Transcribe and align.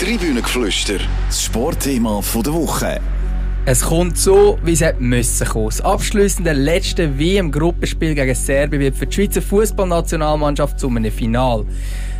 Tribünengeflüster, 0.00 0.98
das 1.28 1.44
Sportthema 1.44 2.20
der 2.34 2.52
Woche. 2.52 3.00
Es 3.64 3.80
kommt 3.80 4.18
so, 4.18 4.58
wie 4.64 4.72
es 4.72 4.80
hätte 4.80 5.00
müssen. 5.00 5.46
Das 5.54 5.80
abschliessende 5.80 6.52
letzte 6.52 7.16
WM-Gruppenspiel 7.16 8.16
gegen 8.16 8.34
Serbien 8.34 8.82
wird 8.82 8.96
für 8.96 9.06
die 9.06 9.14
Schweizer 9.14 9.40
Fußballnationalmannschaft 9.40 10.80
zu 10.80 10.88
einem 10.88 11.12
Final. 11.12 11.64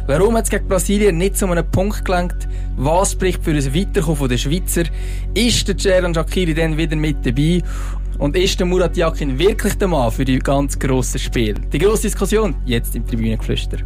Warum 0.07 0.37
hat 0.37 0.45
es 0.45 0.51
gegen 0.51 0.69
Brasilien 0.69 1.19
nicht 1.19 1.37
zu 1.37 1.47
einem 1.47 1.69
Punkt 1.69 2.05
gelangt? 2.05 2.49
Was 2.76 3.13
spricht 3.13 3.42
für 3.42 3.51
ein 3.51 3.75
Weiterkommen 3.75 4.29
der 4.29 4.38
Schweizer? 4.38 4.85
Ist 5.35 5.67
der 5.67 5.77
Ceran 5.77 6.15
Shakiri 6.15 6.54
dann 6.54 6.77
wieder 6.77 6.95
mit 6.95 7.27
dabei? 7.27 7.61
Und 8.19 8.37
ist 8.37 8.61
der 8.61 8.67
Murat 8.67 8.97
Yakin 8.97 9.37
wirklich 9.37 9.75
der 9.75 9.88
Mann 9.88 10.13
für 10.13 10.25
die 10.25 10.38
ganz 10.38 10.79
grossen 10.79 11.19
Spiele? 11.19 11.61
Die 11.72 11.81
grosse 11.81 12.03
Diskussion 12.03 12.54
jetzt 12.67 12.95
im 12.95 13.04
Tribünengeflüster. 13.04 13.79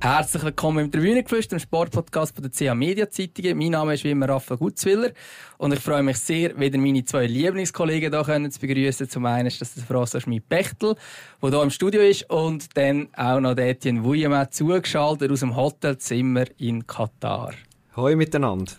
Herzlich 0.00 0.44
willkommen 0.44 0.84
im 0.84 0.92
Tribünengeflüster, 0.92 1.56
dem 1.56 1.60
Sportpodcast 1.60 2.32
von 2.32 2.44
der 2.44 2.52
CA 2.52 2.72
Media 2.72 3.10
Zeitungen. 3.10 3.58
Mein 3.58 3.72
Name 3.72 3.94
ist 3.94 4.04
wie 4.04 4.12
immer 4.12 4.28
Raphael 4.28 4.56
Gutzwiller 4.56 5.10
und 5.56 5.72
ich 5.72 5.80
freue 5.80 6.04
mich 6.04 6.18
sehr, 6.18 6.56
wieder 6.56 6.78
meine 6.78 7.04
zwei 7.04 7.26
Lieblingskollegen 7.26 8.12
hier 8.12 8.50
zu 8.50 8.60
begrüßen. 8.60 9.08
Zum 9.08 9.26
einen 9.26 9.48
ist 9.48 9.60
das 9.60 9.74
der 9.74 9.82
François 9.82 10.20
Schmid-Bechtel, 10.20 10.94
der 11.42 11.50
hier 11.50 11.62
im 11.62 11.70
Studio 11.70 12.00
ist 12.00 12.30
und 12.30 12.76
dann 12.76 13.08
auch 13.16 13.40
noch 13.40 13.54
der 13.54 13.70
Etienne 13.70 14.04
Vuillemin 14.04 14.46
zugeschaltet 14.52 15.32
aus 15.32 15.40
dem 15.40 15.56
Hotelzimmer 15.56 16.44
in 16.58 16.86
Katar. 16.86 17.54
Hallo 17.96 18.16
miteinander. 18.16 18.74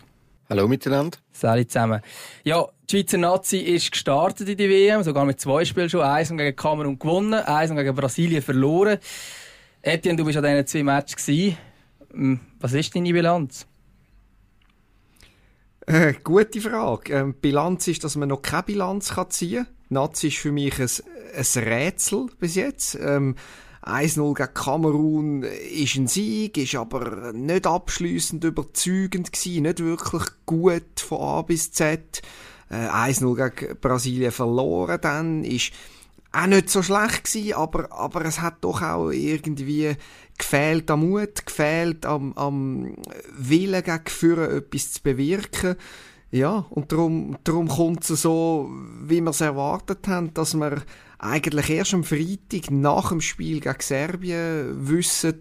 Hallo 0.49 0.70
miteinander. 0.70 1.17
Salut 1.34 1.70
zusammen. 1.70 2.01
Ja, 2.45 2.65
die 2.90 2.95
Schweizer 2.95 3.17
Nazi 3.17 3.57
ist 3.57 3.91
gestartet 3.91 4.49
in 4.49 4.57
die 4.57 4.70
WM, 4.70 5.04
sogar 5.04 5.23
mit 5.26 5.40
zwei 5.40 5.63
Spielen 5.63 5.90
schon. 5.90 6.01
Eins 6.01 6.29
gegen 6.29 6.55
Kamerun 6.55 6.98
gewonnen, 6.98 7.35
eins 7.35 7.70
gegen 7.71 7.93
Brasilien 7.93 8.41
verloren. 8.41 8.98
Etienne, 9.81 10.17
du 10.17 10.25
bist 10.25 10.38
an 10.38 10.43
diesen 10.43 10.67
zwei 10.67 10.83
Matches. 10.83 11.27
Hm, 12.11 12.39
was 12.59 12.73
ist 12.73 12.95
deine 12.95 13.13
Bilanz? 13.13 13.65
Äh, 15.87 16.13
gute 16.23 16.59
Frage. 16.59 17.13
Ähm, 17.13 17.34
Bilanz 17.34 17.87
ist, 17.87 18.04
dass 18.04 18.15
man 18.15 18.29
noch 18.29 18.41
keine 18.41 18.63
Bilanz 18.63 19.12
kann 19.15 19.29
ziehen 19.29 19.65
kann. 19.65 19.73
Nazi 19.89 20.27
ist 20.27 20.37
für 20.37 20.51
mich 20.51 20.79
ein, 20.79 20.89
ein 21.35 21.63
Rätsel 21.63 22.27
bis 22.39 22.55
jetzt. 22.55 22.95
Ähm, 23.01 23.35
1-0 23.81 24.34
gegen 24.35 24.54
Kamerun 24.54 25.43
ist 25.43 25.95
ein 25.95 26.07
Sieg, 26.07 26.57
ist 26.57 26.76
aber 26.76 27.32
nicht 27.32 27.65
abschließend 27.65 28.43
überzeugend 28.43 29.32
gewesen, 29.32 29.63
nicht 29.63 29.79
wirklich 29.79 30.23
gut 30.45 30.99
von 30.99 31.21
A 31.21 31.41
bis 31.41 31.71
Z. 31.71 32.21
Äh, 32.70 32.76
1-0 32.76 33.49
gegen 33.49 33.79
Brasilien 33.79 34.32
verloren 34.32 34.99
dann, 35.01 35.43
ist 35.45 35.71
auch 36.32 36.46
nicht 36.46 36.70
so 36.70 36.84
schlecht 36.84 37.26
gewesen, 37.26 37.54
aber, 37.54 37.91
aber 37.91 38.26
es 38.26 38.41
hat 38.41 38.58
doch 38.62 38.82
auch 38.82 39.10
irgendwie 39.10 39.96
gefehlt 40.38 40.90
am 40.91 41.10
Mut, 41.10 41.46
gefehlt 41.46 42.05
am, 42.05 42.34
am 42.34 42.96
Willen 43.35 43.84
gegen 43.84 44.08
Führen, 44.08 44.57
etwas 44.57 44.94
zu 44.94 45.02
bewirken. 45.02 45.76
Ja, 46.32 46.66
und 46.70 46.91
darum, 46.91 47.38
darum 47.44 47.68
kommt 47.68 48.07
es 48.07 48.22
so, 48.22 48.70
wie 49.02 49.22
wir 49.22 49.32
es 49.32 49.41
erwartet 49.41 50.07
haben, 50.07 50.34
dass 50.35 50.54
wir 50.54 50.84
eigentlich 51.18 51.70
erst 51.72 51.96
am 51.96 52.04
Freitag 52.04 52.70
nach 52.70 53.10
dem 53.10 53.22
Spiel 53.22 53.60
gegen 53.60 53.80
Serbien 53.80 54.88
wissen, 54.88 55.40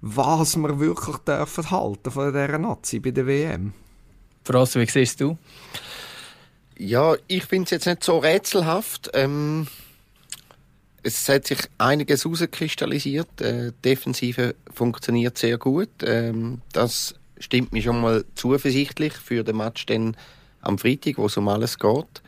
was 0.00 0.56
wir 0.56 0.78
wirklich 0.78 1.16
dürfen 1.18 1.70
halten 1.70 2.10
von 2.10 2.32
dieser 2.32 2.58
Nazi 2.58 3.00
bei 3.00 3.10
der 3.10 3.26
WM. 3.26 3.72
Frost, 4.44 4.76
wie 4.76 4.86
siehst 4.86 5.20
du? 5.20 5.36
Ja, 6.78 7.14
ich 7.26 7.44
finde 7.44 7.64
es 7.64 7.70
jetzt 7.70 7.86
nicht 7.86 8.04
so 8.04 8.18
rätselhaft. 8.18 9.10
Ähm 9.12 9.66
es 11.02 11.28
hat 11.28 11.46
sich 11.46 11.58
einiges 11.78 12.24
herauskristallisiert. 12.24 13.40
Äh, 13.40 13.72
Defensive 13.84 14.54
funktioniert 14.72 15.38
sehr 15.38 15.58
gut. 15.58 15.90
Ähm, 16.02 16.60
das 16.72 17.14
stimmt 17.38 17.72
mich 17.72 17.84
schon 17.84 18.00
mal 18.00 18.24
zuversichtlich 18.34 19.14
für 19.14 19.42
den 19.42 19.56
Match 19.56 19.86
dann 19.86 20.16
am 20.60 20.78
Freitag, 20.78 21.18
wo 21.18 21.26
es 21.26 21.36
um 21.36 21.48
alles 21.48 21.78
geht. 21.78 22.22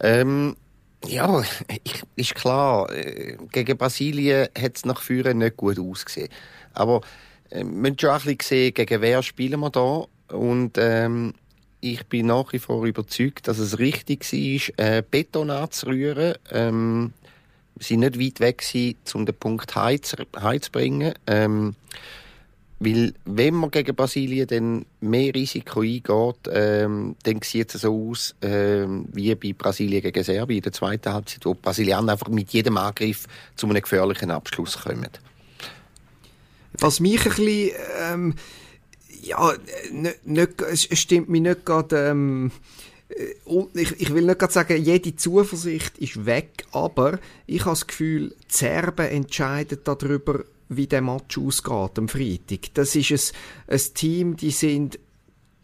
Ähm, 0.00 0.56
ja, 1.04 1.42
ich, 1.84 2.02
ist 2.16 2.34
klar, 2.34 2.92
äh, 2.92 3.36
gegen 3.52 3.76
Brasilien 3.76 4.48
hat 4.58 4.76
es 4.76 4.84
nach 4.84 5.00
Führen 5.00 5.38
nicht 5.38 5.56
gut 5.56 5.78
ausgesehen. 5.78 6.28
Aber 6.74 7.00
äh, 7.50 7.58
wir 7.58 7.64
müssen 7.64 7.98
schon 7.98 8.10
ein 8.10 8.20
bisschen 8.22 8.38
sehen, 8.40 8.74
gegen 8.74 9.00
wer 9.00 9.22
spielen 9.22 9.60
wir 9.60 9.70
da. 9.70 10.06
Und 10.34 10.76
ähm, 10.78 11.34
ich 11.80 12.04
bin 12.06 12.26
nach 12.26 12.52
wie 12.52 12.58
vor 12.58 12.84
überzeugt, 12.84 13.46
dass 13.48 13.58
es 13.58 13.78
richtig 13.78 14.24
war, 14.76 14.96
äh, 14.96 15.02
Beton 15.08 15.50
anzurühren. 15.50 16.34
Ähm, 16.50 17.12
sind 17.80 18.00
nicht 18.00 18.20
weit 18.20 18.40
weg 18.40 18.58
gewesen, 18.58 18.96
um 19.14 19.26
den 19.26 19.34
Punkt 19.34 19.74
heimzubringen. 19.74 21.14
Ähm, 21.26 21.74
weil, 22.80 23.12
wenn 23.24 23.54
man 23.54 23.72
gegen 23.72 23.96
Brasilien 23.96 24.46
dann 24.46 24.86
mehr 25.00 25.34
Risiko 25.34 25.80
eingeht, 25.80 26.48
ähm, 26.48 27.16
dann 27.24 27.42
sieht 27.42 27.74
es 27.74 27.80
so 27.80 28.10
aus, 28.10 28.36
ähm, 28.40 29.06
wie 29.12 29.34
bei 29.34 29.52
Brasilien 29.52 30.00
gegen 30.00 30.22
Serbien 30.22 30.58
in 30.58 30.62
der 30.62 30.72
zweiten 30.72 31.12
Halbzeit, 31.12 31.44
wo 31.44 31.54
die 31.54 31.60
Brasilianer 31.60 32.12
einfach 32.12 32.28
mit 32.28 32.50
jedem 32.52 32.76
Angriff 32.76 33.26
zu 33.56 33.66
einem 33.66 33.82
gefährlichen 33.82 34.30
Abschluss 34.30 34.78
kommen. 34.78 35.08
Was 36.74 37.00
mich 37.00 37.26
ein 37.26 37.34
bisschen, 37.34 37.70
ähm, 38.00 38.34
ja, 39.22 39.54
nicht, 39.90 40.26
nicht, 40.26 40.62
es 40.62 40.88
stimmt 41.00 41.28
mir 41.28 41.40
nicht 41.40 41.66
gerade, 41.66 42.10
ähm, 42.10 42.52
äh, 42.52 42.87
ich, 43.74 44.00
ich 44.00 44.14
will 44.14 44.24
nicht 44.24 44.38
gerade 44.38 44.52
sagen, 44.52 44.82
jede 44.82 45.16
Zuversicht 45.16 45.98
ist 45.98 46.26
weg, 46.26 46.66
aber 46.72 47.18
ich 47.46 47.60
habe 47.60 47.70
das 47.70 47.86
Gefühl, 47.86 48.34
die 48.50 48.54
Serben 48.54 49.06
entscheiden 49.06 49.78
darüber, 49.84 50.44
wie 50.68 50.86
der 50.86 51.00
Match 51.00 51.38
ausgeht 51.38 51.98
am 51.98 52.08
Freitag. 52.08 52.74
Das 52.74 52.94
ist 52.94 53.34
ein, 53.66 53.74
ein 53.74 53.94
Team, 53.94 54.36
die 54.36 54.50
sind 54.50 54.98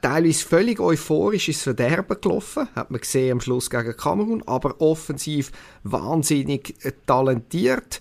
teilweise 0.00 0.46
völlig 0.46 0.80
euphorisch 0.80 1.48
ins 1.48 1.62
Verderben 1.62 2.20
gelaufen, 2.20 2.68
hat 2.74 2.90
man 2.90 3.00
gesehen 3.00 3.32
am 3.32 3.40
Schluss 3.40 3.70
gegen 3.70 3.96
Kamerun, 3.96 4.42
aber 4.46 4.80
offensiv 4.80 5.50
wahnsinnig 5.82 6.74
äh, 6.84 6.92
talentiert. 7.06 8.00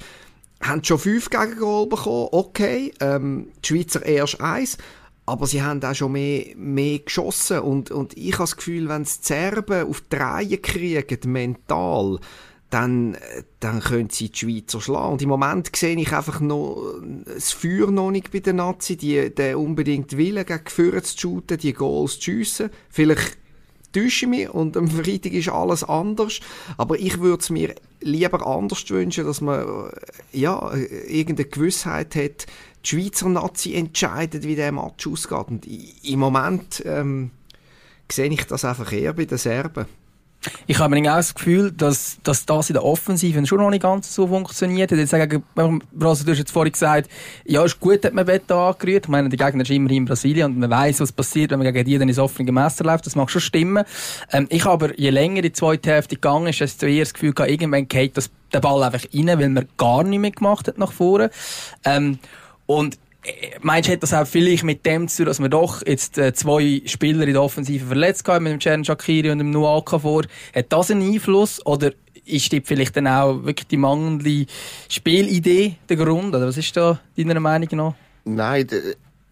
Haben 0.62 0.84
schon 0.84 1.00
fünf 1.00 1.30
Gegengol 1.30 1.88
bekommen, 1.88 2.30
okay. 2.32 2.94
Ähm, 3.02 3.48
die 3.64 3.68
Schweizer 3.68 4.06
erst 4.06 4.40
eins. 4.40 4.78
Aber 5.26 5.48
sie 5.48 5.62
haben 5.62 5.84
auch 5.84 5.96
schon 5.96 6.12
mehr, 6.12 6.46
mehr 6.56 7.00
geschossen. 7.00 7.60
Und, 7.60 7.92
und 7.92 8.18
ich 8.18 8.34
habe 8.34 8.44
das 8.44 8.58
Gefühl, 8.58 8.90
wenn 8.90 9.04
die 9.04 9.10
Serben 9.10 9.88
auf 9.88 10.02
die 10.02 10.16
Reihe 10.18 10.58
kriegen, 10.58 11.32
mental, 11.32 12.20
dann, 12.70 13.16
dann 13.60 13.82
können 13.82 14.10
sie 14.10 14.30
die 14.30 14.38
Schweizer 14.38 14.82
schlagen. 14.82 15.14
Und 15.14 15.22
im 15.22 15.30
Moment 15.30 15.74
sehe 15.76 15.96
ich 15.96 16.12
einfach 16.12 16.42
noch 16.42 16.96
das 17.26 17.52
Feuer 17.52 17.92
noch 17.92 18.10
nicht 18.10 18.32
bei 18.32 18.40
den 18.40 18.56
Nazis, 18.56 18.98
die, 18.98 19.34
der 19.34 19.60
unbedingt 19.60 20.18
Willen 20.18 20.46
gegen 20.46 20.68
Führer 20.68 21.04
zu 21.04 21.18
shooten, 21.18 21.60
die 21.60 21.74
Goals 21.74 22.16
zu 22.16 22.24
schiessen. 22.24 22.72
Vielleicht 22.90 23.38
täusche 23.94 24.26
ich 24.26 24.30
mich 24.30 24.50
und 24.50 24.76
am 24.76 24.88
Freitag 24.88 25.34
ist 25.34 25.50
alles 25.50 25.84
anders. 25.84 26.40
Aber 26.78 26.98
ich 27.00 27.20
würde 27.20 27.42
es 27.42 27.50
mir 27.52 27.76
lieber 28.02 28.46
anders 28.46 28.90
wünschen, 28.90 29.26
dass 29.26 29.40
man 29.40 29.92
ja, 30.32 30.74
irgendeine 31.08 31.50
Gewissheit 31.50 32.16
hat, 32.16 32.48
die 32.86 32.90
Schweizer 32.90 33.30
Nazi 33.30 33.76
entscheidet, 33.76 34.44
wie 34.44 34.56
der 34.56 34.72
Match 34.72 35.08
ausgeht. 35.08 35.48
Und 35.48 35.68
im 36.04 36.20
Moment 36.20 36.84
ähm, 36.86 37.32
sehe 38.12 38.30
ich 38.30 38.46
das 38.46 38.66
einfach 38.66 38.92
eher 38.92 39.14
bei 39.14 39.26
den 39.26 39.38
Serben. 39.38 39.86
Ich 40.68 40.80
habe 40.80 40.98
auch 40.98 41.04
das 41.04 41.34
Gefühl, 41.34 41.72
dass, 41.72 42.18
dass 42.24 42.46
das 42.46 42.70
in 42.70 42.74
der 42.74 42.84
Offensive 42.84 43.46
schon 43.46 43.60
noch 43.60 43.70
nicht 43.70 43.84
ganz 43.84 44.14
so 44.14 44.28
funktioniert. 44.28 44.92
Jetzt 44.92 45.12
sagen, 45.12 45.44
also, 45.56 45.80
du 45.92 46.08
hast 46.08 46.28
jetzt 46.28 46.52
vorhin 46.52 46.74
gesagt, 46.74 47.10
ja, 47.46 47.64
ist 47.64 47.80
gut, 47.80 48.04
hat 48.04 48.14
man 48.14 48.26
Beta 48.26 48.70
angerührt. 48.70 49.06
Ich 49.06 49.10
meine, 49.10 49.30
der 49.30 49.38
Gegner 49.38 49.64
ist 49.64 49.70
immerhin 49.70 50.00
in 50.00 50.06
Brasilien 50.06 50.52
und 50.52 50.60
man 50.60 50.70
weiß, 50.70 51.00
was 51.00 51.12
passiert, 51.12 51.52
wenn 51.52 51.60
man 51.60 51.72
gegen 51.72 51.86
die 51.86 51.98
dann 51.98 52.10
ins 52.10 52.20
offene 52.20 52.52
Messer 52.52 52.84
läuft. 52.84 53.06
Das 53.06 53.16
mag 53.16 53.30
schon 53.30 53.42
stimmen. 53.42 53.86
Ähm, 54.32 54.48
ich 54.50 54.66
habe 54.66 54.86
aber, 54.86 55.00
je 55.00 55.12
länger 55.12 55.42
die 55.42 55.54
zweite 55.54 55.92
Hälfte 55.92 56.16
gegangen 56.16 56.48
ist, 56.48 56.60
desto 56.60 56.86
eher 56.86 57.04
das 57.04 57.14
Gefühl 57.14 57.34
gehabt, 57.34 57.52
irgendwann 57.52 57.88
geht 57.88 58.14
der 58.54 58.60
Ball 58.60 58.84
einfach 58.84 59.06
rein, 59.14 59.28
weil 59.28 59.50
man 59.50 59.68
gar 59.78 60.04
nicht 60.04 60.20
mehr 60.20 60.32
gemacht 60.32 60.68
hat 60.68 60.78
nach 60.78 60.92
vorne. 60.92 61.30
Ähm, 61.86 62.20
und 62.66 62.96
äh, 63.24 63.58
Meinst 63.62 63.88
du, 63.88 63.94
hat 63.94 64.04
das 64.04 64.14
auch 64.14 64.28
vielleicht 64.28 64.64
mit 64.64 64.86
dem 64.86 65.08
zu 65.08 65.18
tun, 65.18 65.26
dass 65.28 65.40
wir 65.40 65.50
doch 65.50 65.86
jetzt 65.86 66.18
äh, 66.18 66.34
zwei 66.34 66.82
Spieler 66.86 67.26
in 67.26 67.34
der 67.34 67.42
Offensive 67.42 67.86
verletzt 67.86 68.28
haben, 68.28 68.44
mit 68.44 68.54
dem 68.54 68.60
Cern 68.60 68.84
Shakiri 68.84 69.32
und 69.32 69.38
dem 69.38 69.52
Nuaka 69.52 70.00
vor? 70.00 70.24
Hat 70.54 70.66
das 70.70 70.92
einen 70.92 71.14
Einfluss? 71.14 71.66
Oder 71.66 71.92
ist 72.26 72.52
das 72.52 72.62
vielleicht 72.64 72.98
dann 72.98 73.08
auch 73.08 73.44
wirklich 73.44 73.68
die 73.68 73.78
mangelnde 73.78 74.46
Spielidee 74.90 75.76
der 75.88 75.98
Grund? 75.98 76.36
Oder 76.36 76.48
was 76.48 76.58
ist 76.58 76.76
da 76.76 77.00
deiner 77.18 77.40
Meinung 77.40 77.70
nach? 77.72 77.94
Nein, 78.26 78.68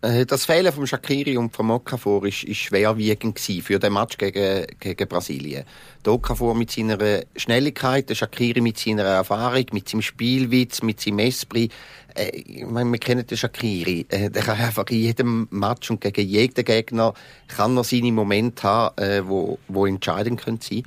das 0.01 0.45
Fehlen 0.45 0.73
von 0.73 0.87
Shakiri 0.87 1.37
und 1.37 1.55
von 1.55 1.69
Okafor 1.69 2.25
ist, 2.25 2.43
ist 2.43 2.57
schwerwiegend 2.57 3.39
für 3.39 3.77
den 3.77 3.93
Match 3.93 4.17
gegen, 4.17 4.65
gegen 4.79 5.07
Brasilien. 5.07 5.63
Der 6.03 6.13
Okafor 6.13 6.55
mit 6.55 6.71
seiner 6.71 6.97
Schnelligkeit, 7.35 8.09
der 8.09 8.15
Shakiri 8.15 8.61
mit 8.61 8.79
seiner 8.79 9.03
Erfahrung, 9.03 9.65
mit 9.73 9.87
seinem 9.87 10.01
Spielwitz, 10.01 10.81
mit 10.81 10.99
seinem 10.99 11.19
Esprit. 11.19 11.71
Äh, 12.15 12.29
ich 12.29 12.65
meine, 12.65 12.91
wir 12.91 12.99
kennen 12.99 13.27
den 13.27 13.37
Shakiri. 13.37 14.05
Äh, 14.09 14.29
der 14.31 14.41
kann 14.41 14.59
einfach 14.59 14.87
in 14.89 14.97
jedem 14.97 15.47
Match 15.51 15.91
und 15.91 16.01
gegen 16.01 16.27
jeden 16.27 16.65
Gegner 16.65 17.13
kann 17.47 17.77
er 17.77 17.83
seine 17.83 18.11
Momente 18.11 18.63
haben, 18.63 18.97
äh, 18.97 19.27
wo, 19.27 19.59
wo 19.67 19.85
entscheidend 19.85 20.41
können 20.41 20.59
sein. 20.61 20.83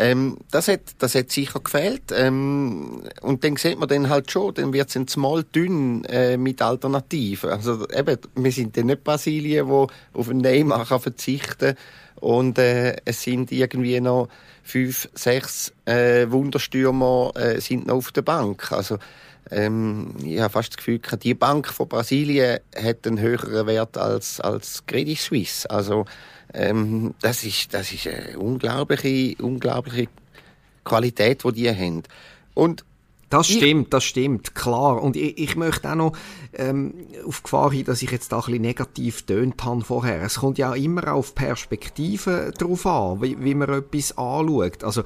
Ähm, 0.00 0.38
das, 0.52 0.68
hat, 0.68 0.80
das 0.98 1.16
hat 1.16 1.32
sicher 1.32 1.58
gefehlt. 1.58 2.12
Ähm, 2.14 3.02
und 3.20 3.42
dann 3.42 3.56
sieht 3.56 3.78
man 3.80 3.88
dann 3.88 4.08
halt 4.08 4.30
schon, 4.30 4.54
dann 4.54 4.72
wird 4.72 4.94
es 4.94 5.16
mal 5.16 5.42
dünn 5.42 6.04
äh, 6.04 6.36
mit 6.36 6.62
Alternativen. 6.62 7.50
Also 7.50 7.88
eben, 7.90 8.16
wir 8.36 8.52
sind 8.52 8.76
dann 8.76 8.86
nicht 8.86 9.02
Brasilien, 9.02 9.68
wo 9.68 9.88
auf 10.14 10.30
einen 10.30 10.40
Neymar 10.40 10.86
kann 10.86 11.00
verzichten 11.00 11.74
und 12.20 12.58
äh, 12.58 12.96
es 13.04 13.22
sind 13.22 13.50
irgendwie 13.50 14.00
noch 14.00 14.28
fünf, 14.62 15.08
sechs 15.14 15.72
äh, 15.84 16.30
Wunderstürmer 16.30 17.32
äh, 17.34 17.60
sind 17.60 17.86
noch 17.86 17.96
auf 17.96 18.12
der 18.12 18.22
Bank. 18.22 18.70
Also 18.70 18.98
ähm, 19.50 20.14
ich 20.22 20.40
habe 20.40 20.52
fast 20.52 20.70
das 20.70 20.76
Gefühl, 20.76 21.00
die 21.22 21.34
Bank 21.34 21.68
von 21.68 21.88
Brasilien 21.88 22.58
hat 22.76 23.06
einen 23.06 23.20
höheren 23.20 23.66
Wert 23.66 23.96
als, 23.96 24.40
als 24.40 24.84
Credit 24.86 25.18
Suisse. 25.18 25.70
Also, 25.70 26.04
ähm, 26.54 27.14
das 27.20 27.44
ist, 27.44 27.74
das 27.74 27.92
ist 27.92 28.06
eine 28.06 28.38
unglaubliche, 28.38 29.42
unglaubliche 29.42 30.08
Qualität, 30.84 31.44
die 31.44 31.52
die 31.52 31.70
haben. 31.70 32.02
Und 32.54 32.84
das 33.30 33.46
stimmt, 33.46 33.92
das 33.92 34.04
stimmt, 34.04 34.54
klar. 34.54 35.02
Und 35.02 35.14
ich, 35.14 35.36
ich 35.36 35.56
möchte 35.56 35.90
auch 35.90 35.94
noch 35.94 36.12
ähm, 36.54 36.94
auf 37.26 37.42
Gefahr 37.42 37.70
hin, 37.70 37.84
dass 37.84 38.00
ich 38.00 38.10
jetzt 38.10 38.32
da 38.32 38.38
ein 38.38 38.44
bisschen 38.44 38.62
negativ 38.62 39.22
tönt 39.22 39.62
habe 39.62 39.82
vorher. 39.82 40.22
Es 40.22 40.36
kommt 40.36 40.56
ja 40.56 40.70
auch 40.70 40.76
immer 40.76 41.12
auf 41.12 41.34
Perspektiven 41.34 42.52
drauf 42.52 42.86
an, 42.86 43.20
wie, 43.20 43.36
wie 43.42 43.54
man 43.54 43.68
etwas 43.68 44.16
anschaut. 44.16 44.82
Also 44.82 45.02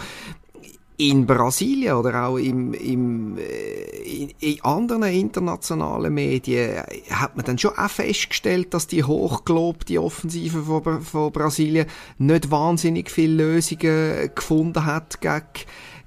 in 0.98 1.26
Brasilien 1.26 1.94
oder 1.94 2.26
auch 2.26 2.36
im, 2.36 2.74
im, 2.74 3.38
äh, 3.38 4.02
in, 4.02 4.30
in 4.40 4.62
anderen 4.62 5.04
internationalen 5.04 6.12
Medien 6.12 6.82
hat 7.10 7.36
man 7.36 7.44
dann 7.46 7.58
schon 7.58 7.76
auch 7.76 7.90
festgestellt, 7.90 8.74
dass 8.74 8.86
die 8.86 9.02
hochgelobte 9.02 10.02
Offensive 10.02 10.62
von, 10.62 11.02
von 11.02 11.32
Brasilien 11.32 11.86
nicht 12.18 12.50
wahnsinnig 12.50 13.10
viele 13.10 13.44
Lösungen 13.44 14.30
gefunden 14.34 14.84
hat 14.84 15.20
gegen, 15.20 15.42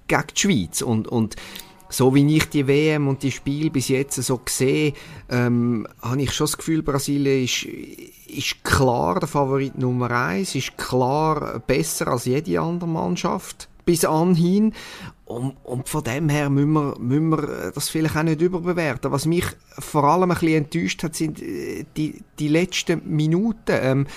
gegen 0.07 0.23
die 0.35 0.39
Schweiz. 0.39 0.81
Und, 0.81 1.07
und 1.07 1.35
so 1.89 2.13
wie 2.13 2.35
ich 2.35 2.49
die 2.49 2.67
WM 2.67 3.07
und 3.07 3.23
die 3.23 3.31
Spiele 3.31 3.71
bis 3.71 3.87
jetzt 3.87 4.21
so 4.21 4.39
sehe, 4.47 4.93
ähm, 5.29 5.87
habe 6.01 6.21
ich 6.21 6.31
schon 6.31 6.45
das 6.45 6.57
Gefühl, 6.57 6.83
Brasilien 6.83 7.43
ist, 7.43 7.63
ist 7.63 8.63
klar 8.63 9.19
der 9.19 9.27
Favorit 9.27 9.77
Nummer 9.77 10.11
eins, 10.11 10.55
ist 10.55 10.77
klar 10.77 11.59
besser 11.65 12.07
als 12.07 12.25
jede 12.25 12.59
andere 12.61 12.89
Mannschaft 12.89 13.67
bis 13.85 14.03
anhin. 14.03 14.73
Und, 15.25 15.55
und 15.63 15.89
von 15.89 16.03
dem 16.03 16.29
her 16.29 16.49
müssen 16.49 16.73
wir, 16.73 16.95
müssen 16.99 17.29
wir 17.29 17.71
das 17.73 17.89
vielleicht 17.89 18.15
auch 18.15 18.23
nicht 18.23 18.41
überbewerten. 18.41 19.11
Was 19.11 19.25
mich 19.25 19.45
vor 19.79 20.03
allem 20.03 20.31
ein 20.31 20.37
bisschen 20.37 20.65
enttäuscht 20.65 21.03
hat, 21.03 21.15
sind 21.15 21.41
äh, 21.41 21.85
die, 21.97 22.21
die 22.37 22.47
letzten 22.47 23.01
Minuten. 23.15 23.71
Ähm, 23.81 24.07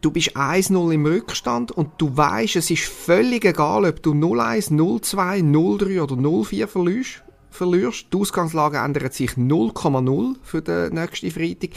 du 0.00 0.10
bist 0.10 0.36
1-0 0.36 0.92
im 0.92 1.04
Rückstand 1.04 1.72
und 1.72 1.90
du 1.98 2.16
weißt, 2.16 2.56
es 2.56 2.70
ist 2.70 2.84
völlig 2.84 3.44
egal, 3.44 3.84
ob 3.84 4.02
du 4.02 4.12
0-1, 4.12 4.70
0-2, 4.70 5.42
0-3 5.42 6.02
oder 6.02 6.14
0-4 6.14 6.66
verlierst. 6.66 7.22
verlierst. 7.50 8.06
Die 8.12 8.16
Ausgangslage 8.16 8.78
ändert 8.78 9.12
sich 9.12 9.32
0,0 9.32 10.36
für 10.42 10.62
den 10.62 10.94
nächsten 10.94 11.30
Freitag. 11.30 11.70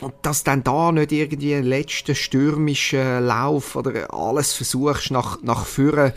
Und 0.00 0.14
dass 0.22 0.44
dann 0.44 0.62
da 0.62 0.92
nicht 0.92 1.12
irgendwie 1.12 1.54
einen 1.54 1.66
letzten 1.66 2.14
stürmischen 2.14 3.24
Lauf 3.24 3.74
oder 3.74 4.12
alles 4.12 4.52
versuchst 4.52 5.10
nach, 5.10 5.40
nach 5.42 5.64
vorne 5.66 6.12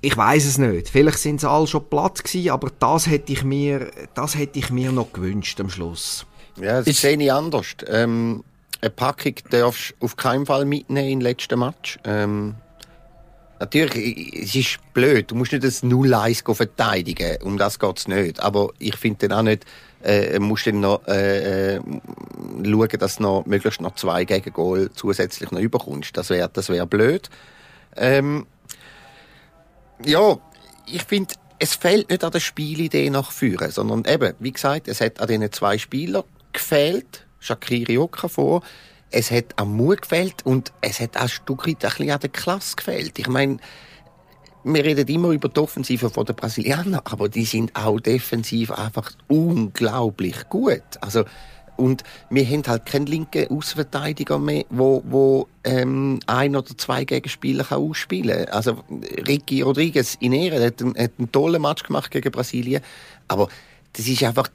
ich 0.00 0.16
weiß 0.16 0.44
es 0.44 0.58
nicht. 0.58 0.88
Vielleicht 0.88 1.18
sind 1.18 1.40
sie 1.40 1.48
alle 1.48 1.66
schon 1.66 1.88
platt 1.88 2.22
gewesen, 2.22 2.50
aber 2.50 2.70
das 2.78 3.06
hätte 3.08 3.32
ich 3.32 3.42
mir, 3.42 3.90
das 4.14 4.36
hätte 4.36 4.58
ich 4.58 4.70
mir 4.70 4.92
noch 4.92 5.12
gewünscht 5.12 5.60
am 5.60 5.70
Schluss. 5.70 6.26
Ja, 6.56 6.82
das 6.82 7.00
sehe 7.00 7.16
ich 7.16 7.32
anders. 7.32 7.66
Ähm, 7.86 8.44
eine 8.80 8.90
Packung 8.90 9.34
darfst 9.50 9.94
du 9.98 10.06
auf 10.06 10.16
keinen 10.16 10.46
Fall 10.46 10.64
mitnehmen 10.64 11.08
im 11.08 11.20
letzten 11.20 11.58
Match. 11.58 11.98
Ähm, 12.04 12.54
natürlich, 13.58 14.42
es 14.42 14.54
ist 14.54 14.78
blöd. 14.94 15.30
Du 15.30 15.34
musst 15.34 15.52
nicht 15.52 15.64
das 15.64 15.82
0-1 15.82 16.54
verteidigen. 16.54 17.42
Um 17.42 17.58
das 17.58 17.78
geht's 17.78 18.06
nicht. 18.06 18.40
Aber 18.40 18.70
ich 18.78 18.96
finde 18.96 19.28
dann 19.28 19.38
auch 19.38 19.42
nicht, 19.42 19.64
äh, 20.04 20.38
musst 20.38 20.66
dann 20.66 20.80
noch 20.80 21.06
äh, 21.08 21.76
äh, 21.76 21.80
schauen, 22.64 22.88
dass 22.98 23.16
du 23.16 23.22
noch 23.22 23.46
möglichst 23.46 23.80
noch 23.80 23.96
zwei 23.96 24.24
Gegengol 24.24 24.90
zusätzlich 24.94 25.50
noch 25.50 25.60
überkommst. 25.60 26.16
Das 26.16 26.30
wäre 26.30 26.48
das 26.52 26.68
wär 26.68 26.86
blöd. 26.86 27.28
Ähm, 27.96 28.46
ja, 30.04 30.38
ich 30.86 31.02
finde, 31.02 31.34
es 31.58 31.74
fehlt 31.74 32.10
nicht 32.10 32.24
an 32.24 32.30
der 32.30 32.40
Spielidee 32.40 33.10
nach 33.10 33.32
Führen, 33.32 33.70
sondern 33.70 34.04
eben, 34.04 34.34
wie 34.38 34.52
gesagt, 34.52 34.88
es 34.88 35.00
hat 35.00 35.20
an 35.20 35.28
diesen 35.28 35.50
zwei 35.52 35.78
Spielern 35.78 36.24
gefehlt, 36.52 37.26
Shakiri 37.40 37.98
vor. 38.28 38.62
Es 39.10 39.30
hat 39.30 39.54
am 39.56 39.76
Mut 39.76 40.02
gefehlt 40.02 40.44
und 40.44 40.72
es 40.80 41.00
hat 41.00 41.16
auch 41.16 41.22
ein 41.22 41.28
ein 41.84 41.90
bisschen 41.90 42.10
an 42.10 42.20
der 42.20 42.30
Klasse 42.30 42.76
gefehlt. 42.76 43.18
Ich 43.18 43.28
meine, 43.28 43.58
wir 44.64 44.84
reden 44.84 45.08
immer 45.08 45.30
über 45.30 45.48
die 45.48 45.60
Offensive 45.60 46.10
der 46.10 46.32
Brasilianer, 46.32 47.02
aber 47.04 47.28
die 47.28 47.44
sind 47.44 47.74
auch 47.74 48.00
defensiv 48.00 48.70
einfach 48.70 49.12
unglaublich 49.28 50.48
gut. 50.48 50.82
Also, 51.00 51.24
und 51.78 52.02
wir 52.28 52.44
haben 52.44 52.62
halt 52.66 52.86
keinen 52.86 53.06
linken 53.06 53.48
Außenverteidiger 53.48 54.38
mehr, 54.38 54.64
wo, 54.68 55.02
wo 55.06 55.48
ähm, 55.64 56.18
ein 56.26 56.56
oder 56.56 56.76
zwei 56.76 57.04
Gegenspieler 57.04 57.64
kann 57.64 57.78
ausspielen 57.78 58.46
kann. 58.46 58.54
Also 58.54 58.82
Ricky 59.26 59.62
Rodriguez 59.62 60.16
in 60.20 60.32
Ehren 60.32 60.62
hat, 60.62 60.82
einen, 60.82 60.98
hat 60.98 61.12
einen 61.18 61.30
tollen 61.30 61.62
Match 61.62 61.84
gemacht 61.84 62.10
gegen 62.10 62.32
Brasilien, 62.32 62.82
aber 63.28 63.48
das 63.92 64.06
ist 64.08 64.22
einfach 64.24 64.48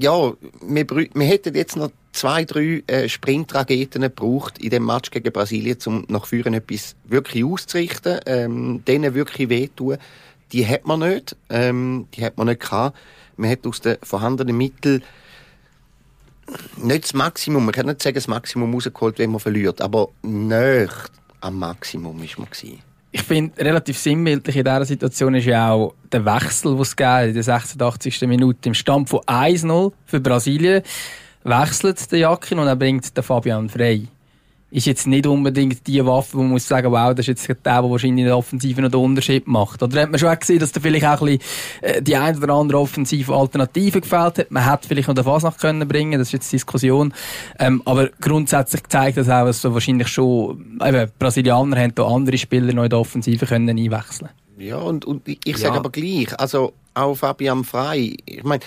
ja, 0.00 0.32
wir, 0.62 0.88
wir 0.88 1.26
hätten 1.26 1.54
jetzt 1.54 1.76
noch 1.76 1.90
zwei, 2.12 2.44
drei 2.44 2.82
äh, 2.86 3.08
Sprintraketen 3.08 4.02
gebraucht 4.02 4.58
in 4.58 4.70
dem 4.70 4.86
Match 4.86 5.10
gegen 5.10 5.32
Brasilien, 5.32 5.76
um 5.86 6.04
nach 6.08 6.26
vorne 6.26 6.56
etwas 6.56 6.96
wirklich 7.04 7.44
auszurichten, 7.44 8.20
ähm, 8.26 8.82
denen 8.86 9.14
wirklich 9.14 9.50
wehtun. 9.50 9.98
Die 10.52 10.66
hat 10.66 10.86
man 10.86 11.00
nicht, 11.00 11.36
ähm, 11.50 12.06
die 12.14 12.24
hat 12.24 12.38
man 12.38 12.46
nicht 12.46 12.60
gehabt. 12.60 12.96
Man 13.36 13.50
hat 13.50 13.66
aus 13.66 13.80
den 13.80 13.98
vorhandenen 14.02 14.56
Mitteln 14.56 15.02
nicht 16.76 17.04
das 17.04 17.14
Maximum, 17.14 17.64
man 17.64 17.72
kann 17.72 17.86
nicht 17.86 18.02
sagen, 18.02 18.14
das 18.14 18.28
Maximum 18.28 18.74
rausgeholt, 18.74 19.18
wenn 19.18 19.30
man 19.30 19.40
verliert, 19.40 19.80
aber 19.80 20.08
nicht 20.22 21.10
am 21.40 21.58
Maximum 21.58 22.22
ist 22.22 22.38
man. 22.38 22.48
Ich 23.12 23.22
finde, 23.22 23.64
relativ 23.64 23.98
sinnbildlich 23.98 24.56
in 24.56 24.64
dieser 24.64 24.84
Situation 24.84 25.34
ist 25.34 25.46
ja 25.46 25.70
auch 25.70 25.94
der 26.10 26.24
Wechsel, 26.24 26.72
den 26.72 26.80
es 26.80 26.96
gab 26.96 27.26
in 27.26 27.34
der 27.34 27.42
86. 27.44 28.22
Minute 28.22 28.68
im 28.68 28.74
Stand 28.74 29.08
von 29.08 29.20
1-0 29.20 29.92
für 30.04 30.20
Brasilien. 30.20 30.82
Wechselt 31.44 32.10
der 32.10 32.18
Jakin 32.18 32.58
und 32.58 32.66
er 32.66 32.74
bringt 32.74 33.16
den 33.16 33.22
Fabian 33.22 33.68
frei 33.68 34.08
ist 34.74 34.86
jetzt 34.86 35.06
nicht 35.06 35.24
unbedingt 35.24 35.86
die 35.86 36.04
Waffe, 36.04 36.36
wo 36.36 36.42
man 36.42 36.50
muss 36.50 36.66
sagen, 36.66 36.90
wow, 36.90 37.14
das 37.14 37.28
ist 37.28 37.46
jetzt 37.46 37.48
der, 37.48 37.54
der 37.54 37.90
wahrscheinlich 37.90 38.22
in 38.22 38.26
der 38.26 38.36
Offensive 38.36 38.82
noch 38.82 38.90
den 38.90 39.00
Unterschied 39.00 39.46
macht. 39.46 39.80
Oder 39.84 40.02
hat 40.02 40.10
man 40.10 40.18
schon 40.18 40.36
gesehen, 40.36 40.58
dass 40.58 40.72
da 40.72 40.80
vielleicht 40.80 41.06
auch 41.06 41.22
ein 41.22 41.38
bisschen 41.38 41.40
äh, 41.82 42.02
die 42.02 42.16
ein 42.16 42.36
oder 42.36 42.54
andere 42.54 42.80
offensive 42.80 43.32
Alternative 43.32 44.00
gefällt 44.00 44.38
hat. 44.38 44.50
Man 44.50 44.68
hätte 44.68 44.88
vielleicht 44.88 45.06
noch 45.06 45.14
den 45.14 45.22
Fasnacht 45.22 45.60
können 45.60 45.86
bringen, 45.86 46.18
das 46.18 46.28
ist 46.28 46.32
jetzt 46.32 46.52
Diskussion. 46.52 47.14
Ähm, 47.60 47.82
aber 47.84 48.08
grundsätzlich 48.20 48.82
zeigt 48.88 49.16
das 49.16 49.28
auch, 49.28 49.44
dass 49.44 49.62
so 49.62 49.72
wahrscheinlich 49.72 50.08
schon, 50.08 50.80
eben, 50.84 51.08
Brasilianer 51.20 51.76
haben 51.80 51.94
da 51.94 52.08
andere 52.08 52.36
Spieler 52.36 52.72
noch 52.72 52.82
in 52.82 52.90
der 52.90 52.98
Offensive 52.98 53.46
können 53.46 53.78
einwechseln. 53.78 54.30
Ja, 54.58 54.78
und, 54.78 55.04
und 55.04 55.28
ich, 55.28 55.38
ich 55.44 55.56
sage 55.56 55.74
ja. 55.74 55.78
aber 55.78 55.90
gleich, 55.90 56.36
also 56.40 56.72
auch 56.94 57.14
Fabian 57.14 57.62
Frei, 57.62 58.16
ich 58.24 58.42
meine, 58.42 58.62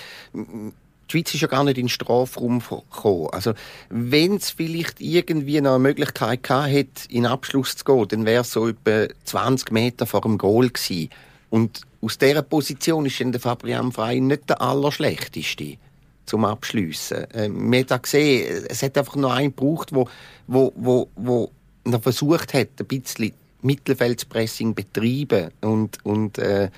die 1.08 1.12
Schweiz 1.12 1.34
ist 1.34 1.42
ja 1.42 1.48
gar 1.48 1.64
nicht 1.64 1.78
in 1.78 1.86
den 1.86 1.90
Strafraum 1.90 2.60
gekommen. 2.60 3.30
Also, 3.32 3.54
wenn 3.90 4.36
es 4.36 4.50
vielleicht 4.50 5.00
irgendwie 5.00 5.62
noch 5.62 5.76
eine 5.76 5.80
Möglichkeit 5.80 6.44
gehabt 6.44 6.70
hätte, 6.70 7.10
in 7.10 7.26
Abschluss 7.26 7.76
zu 7.76 7.86
gehen, 7.86 8.08
dann 8.10 8.26
wäre 8.26 8.42
es 8.42 8.52
so 8.52 8.68
etwa 8.68 9.08
20 9.24 9.72
Meter 9.72 10.06
vor 10.06 10.22
dem 10.22 10.38
Goal 10.38 10.70
gewesen. 10.70 11.10
Und 11.50 11.82
aus 12.02 12.18
dieser 12.18 12.42
Position 12.42 13.06
ist 13.06 13.20
dann 13.20 13.32
der 13.32 13.42
Fabian 13.42 13.92
Frey 13.92 14.20
nicht 14.20 14.50
der 14.50 14.62
allerschlechteste 14.62 15.78
zum 16.26 16.46
Abschliessen. 16.46 17.26
Ähm, 17.34 17.70
man 17.70 17.80
hat 17.80 17.94
auch 17.94 18.02
gesehen, 18.02 18.66
es 18.70 18.84
hat 18.84 18.98
einfach 18.98 19.16
noch 19.16 19.32
einen 19.32 19.56
gebraucht, 19.56 19.94
wo, 19.94 20.10
wo, 20.48 20.74
wo, 20.76 21.08
wo 21.16 21.52
noch 21.86 22.02
versucht 22.02 22.54
hat, 22.54 22.68
ein 22.80 22.86
bisschen 22.86 23.32
Mittelfeldspressing 23.62 24.76
betreiben 24.76 25.52
und, 25.62 26.04
und 26.06 26.38
äh, 26.38 26.70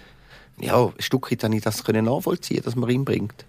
ja, 0.61 0.85
ein 0.85 0.93
Stück 0.99 1.31
weit 1.31 1.43
habe 1.43 1.55
ich 1.55 1.61
das 1.61 1.83
können 1.83 2.05
nachvollziehen, 2.05 2.61
dass 2.63 2.75
man 2.75 2.89
ihn 2.89 3.05
bringt. 3.05 3.45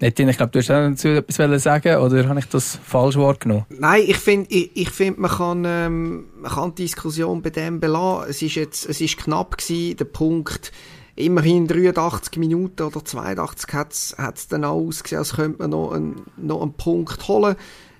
Nettine, 0.00 0.32
ich 0.32 0.36
glaube, 0.36 0.52
du 0.52 0.58
hast 0.58 0.70
dazu 0.70 1.08
etwas 1.08 1.62
sagen 1.62 1.96
oder 1.96 2.28
habe 2.28 2.40
ich 2.40 2.46
das 2.46 2.78
falsch 2.82 3.16
wahrgenommen? 3.16 3.64
Nein, 3.68 4.02
ich 4.06 4.16
finde, 4.16 4.50
ich, 4.50 4.70
ich 4.74 4.90
find, 4.90 5.18
man, 5.18 5.30
kann, 5.30 5.64
ähm, 5.66 6.24
man 6.40 6.50
kann 6.50 6.74
die 6.74 6.82
Diskussion 6.82 7.42
bei 7.42 7.50
dem 7.50 7.80
belassen. 7.80 8.30
Es 8.30 8.42
ist 8.42 8.56
jetzt, 8.56 8.88
es 8.88 9.00
ist 9.00 9.16
knapp 9.18 9.56
gewesen, 9.56 9.96
der 9.96 10.04
Punkt, 10.06 10.72
immerhin 11.16 11.68
83 11.68 12.38
Minuten 12.38 12.82
oder 12.82 13.04
82 13.04 13.72
hat 13.72 13.92
es 13.92 14.48
dann 14.48 14.64
auch 14.64 14.80
ausgesehen, 14.80 15.20
als 15.20 15.34
könnte 15.34 15.62
man 15.62 15.70
noch, 15.70 15.92
ein, 15.92 16.22
noch 16.36 16.62
einen 16.62 16.74
Punkt 16.74 17.28
holen. 17.28 17.56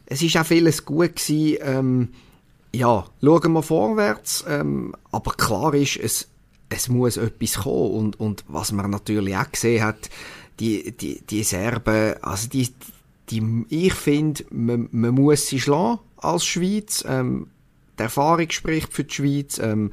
Es 0.06 0.20
ist 0.20 0.36
auch 0.36 0.46
vieles 0.46 0.84
gut 0.84 1.16
gewesen, 1.16 1.58
ähm, 1.62 2.08
ja, 2.74 3.04
schauen 3.22 3.52
wir 3.52 3.62
vorwärts, 3.62 4.44
ähm, 4.48 4.94
aber 5.12 5.32
klar 5.32 5.74
ist, 5.74 5.96
es, 5.96 6.28
es 6.68 6.88
muss 6.88 7.16
etwas 7.16 7.62
kommen 7.62 7.92
und, 7.92 8.20
und 8.20 8.44
was 8.48 8.72
man 8.72 8.90
natürlich 8.90 9.36
auch 9.36 9.50
gesehen 9.50 9.84
hat, 9.84 10.10
die, 10.60 10.92
die, 10.92 11.22
die 11.22 11.42
Serben, 11.42 12.14
also 12.22 12.48
die, 12.48 12.68
die, 13.30 13.64
ich 13.68 13.94
finde, 13.94 14.44
man, 14.50 14.88
man 14.92 15.14
muss 15.14 15.46
sie 15.46 15.60
schlagen 15.60 16.00
als 16.16 16.44
Schweiz. 16.44 17.04
Ähm, 17.06 17.48
die 17.98 18.02
Erfahrung 18.02 18.50
spricht 18.50 18.92
für 18.92 19.04
die 19.04 19.14
Schweiz. 19.14 19.58
Ähm, 19.58 19.90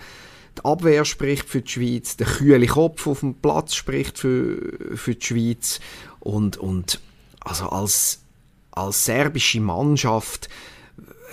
die 0.58 0.66
Abwehr 0.66 1.06
spricht 1.06 1.48
für 1.48 1.62
die 1.62 1.72
Schweiz, 1.72 2.18
der 2.18 2.28
kühle 2.28 2.68
Kopf 2.68 3.08
auf 3.08 3.22
dem 3.22 3.36
Platz 3.36 3.74
spricht 3.74 4.20
für, 4.20 4.58
für 4.96 5.16
die 5.16 5.26
Schweiz 5.26 5.80
und, 6.20 6.58
und 6.58 7.00
also 7.40 7.70
als, 7.70 8.22
als 8.72 9.06
serbische 9.06 9.62
Mannschaft 9.62 10.50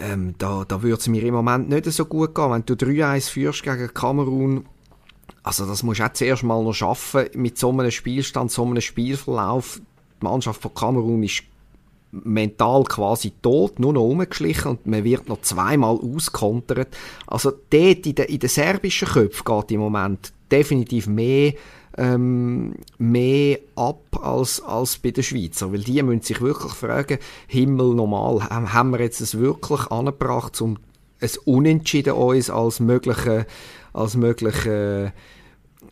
ähm, 0.01 0.35
da, 0.39 0.65
da 0.67 0.83
würde 0.83 1.01
es 1.01 1.09
mir 1.09 1.23
im 1.25 1.35
Moment 1.35 1.69
nicht 1.69 1.85
so 1.87 2.05
gut 2.05 2.35
gehen. 2.35 2.51
Wenn 2.51 2.65
du 2.65 2.75
3-1 2.75 3.31
führst 3.31 3.63
gegen 3.63 3.93
Kamerun, 3.93 4.67
also 5.43 5.67
das 5.67 5.83
musst 5.83 6.01
du 6.01 6.05
auch 6.05 6.13
zuerst 6.13 6.43
mal 6.43 6.63
noch 6.63 6.73
schaffen 6.73 7.27
mit 7.35 7.59
so 7.59 7.71
einem 7.71 7.91
Spielstand, 7.91 8.51
so 8.51 8.65
einem 8.65 8.81
Spielverlauf. 8.81 9.81
Die 10.21 10.25
Mannschaft 10.25 10.61
von 10.61 10.75
Kamerun 10.75 11.23
ist 11.23 11.43
mental 12.11 12.85
quasi 12.85 13.33
tot, 13.43 13.79
nur 13.79 13.93
noch 13.93 14.03
umgeschlichen 14.03 14.73
und 14.73 14.87
man 14.87 15.05
wird 15.05 15.29
noch 15.29 15.43
zweimal 15.43 15.97
auskontert. 15.97 16.97
Also 17.27 17.51
dort 17.51 18.07
in 18.07 18.15
den, 18.15 18.27
in 18.27 18.39
den 18.39 18.49
serbischen 18.49 19.09
Köpfen 19.09 19.45
geht 19.45 19.71
im 19.73 19.81
Moment 19.81 20.33
definitiv 20.51 21.07
mehr 21.07 21.53
ähm, 21.99 22.75
mehr 22.99 23.59
ab 23.75 24.19
als, 24.23 24.63
als 24.63 24.99
bei 24.99 25.11
den 25.11 25.25
Schweizer, 25.25 25.73
weil 25.73 25.81
die 25.81 26.03
müssen 26.03 26.23
sich 26.23 26.41
wirklich 26.41 26.73
fragen, 26.73 27.19
Himmel 27.49 27.95
normal, 27.95 28.49
haben 28.49 28.91
wir 28.91 29.01
jetzt 29.01 29.21
es 29.21 29.37
wirklich 29.37 29.91
angebracht, 29.91 30.61
um 30.61 30.79
es 31.21 31.39
Unentschieden 31.39 32.15
uns 32.15 32.51
als 32.51 32.81
mögliche, 32.81 33.47
als 33.93 34.17
mögliche 34.17 35.13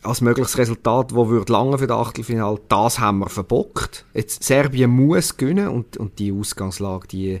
als 0.03 0.21
mögliches 0.21 0.57
Resultat, 0.57 1.15
wo 1.15 1.27
würde 1.29 1.51
lange 1.51 1.77
für 1.77 1.87
das 1.87 1.97
Achtelfinale, 1.97 2.59
das 2.69 2.99
haben 2.99 3.19
wir 3.19 3.29
verbockt. 3.29 4.05
Jetzt 4.13 4.43
Serbien 4.43 4.91
muss 4.91 5.37
gewinnen 5.37 5.69
und, 5.69 5.97
und 5.97 6.19
die 6.19 6.31
Ausgangslage, 6.31 7.07
die, 7.07 7.39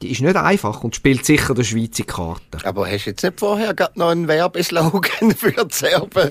die 0.00 0.12
ist 0.12 0.20
nicht 0.20 0.36
einfach 0.36 0.84
und 0.84 0.94
spielt 0.94 1.24
sicher 1.24 1.54
der 1.54 1.64
Schweizer 1.64 2.04
Karte. 2.04 2.58
Aber 2.64 2.88
hast 2.88 3.06
du 3.06 3.10
jetzt 3.10 3.22
nicht 3.22 3.40
vorher 3.40 3.74
noch 3.94 4.10
einen 4.10 4.28
Werbeslogan 4.28 5.32
für 5.36 5.52
die 5.52 5.74
Serben 5.74 6.30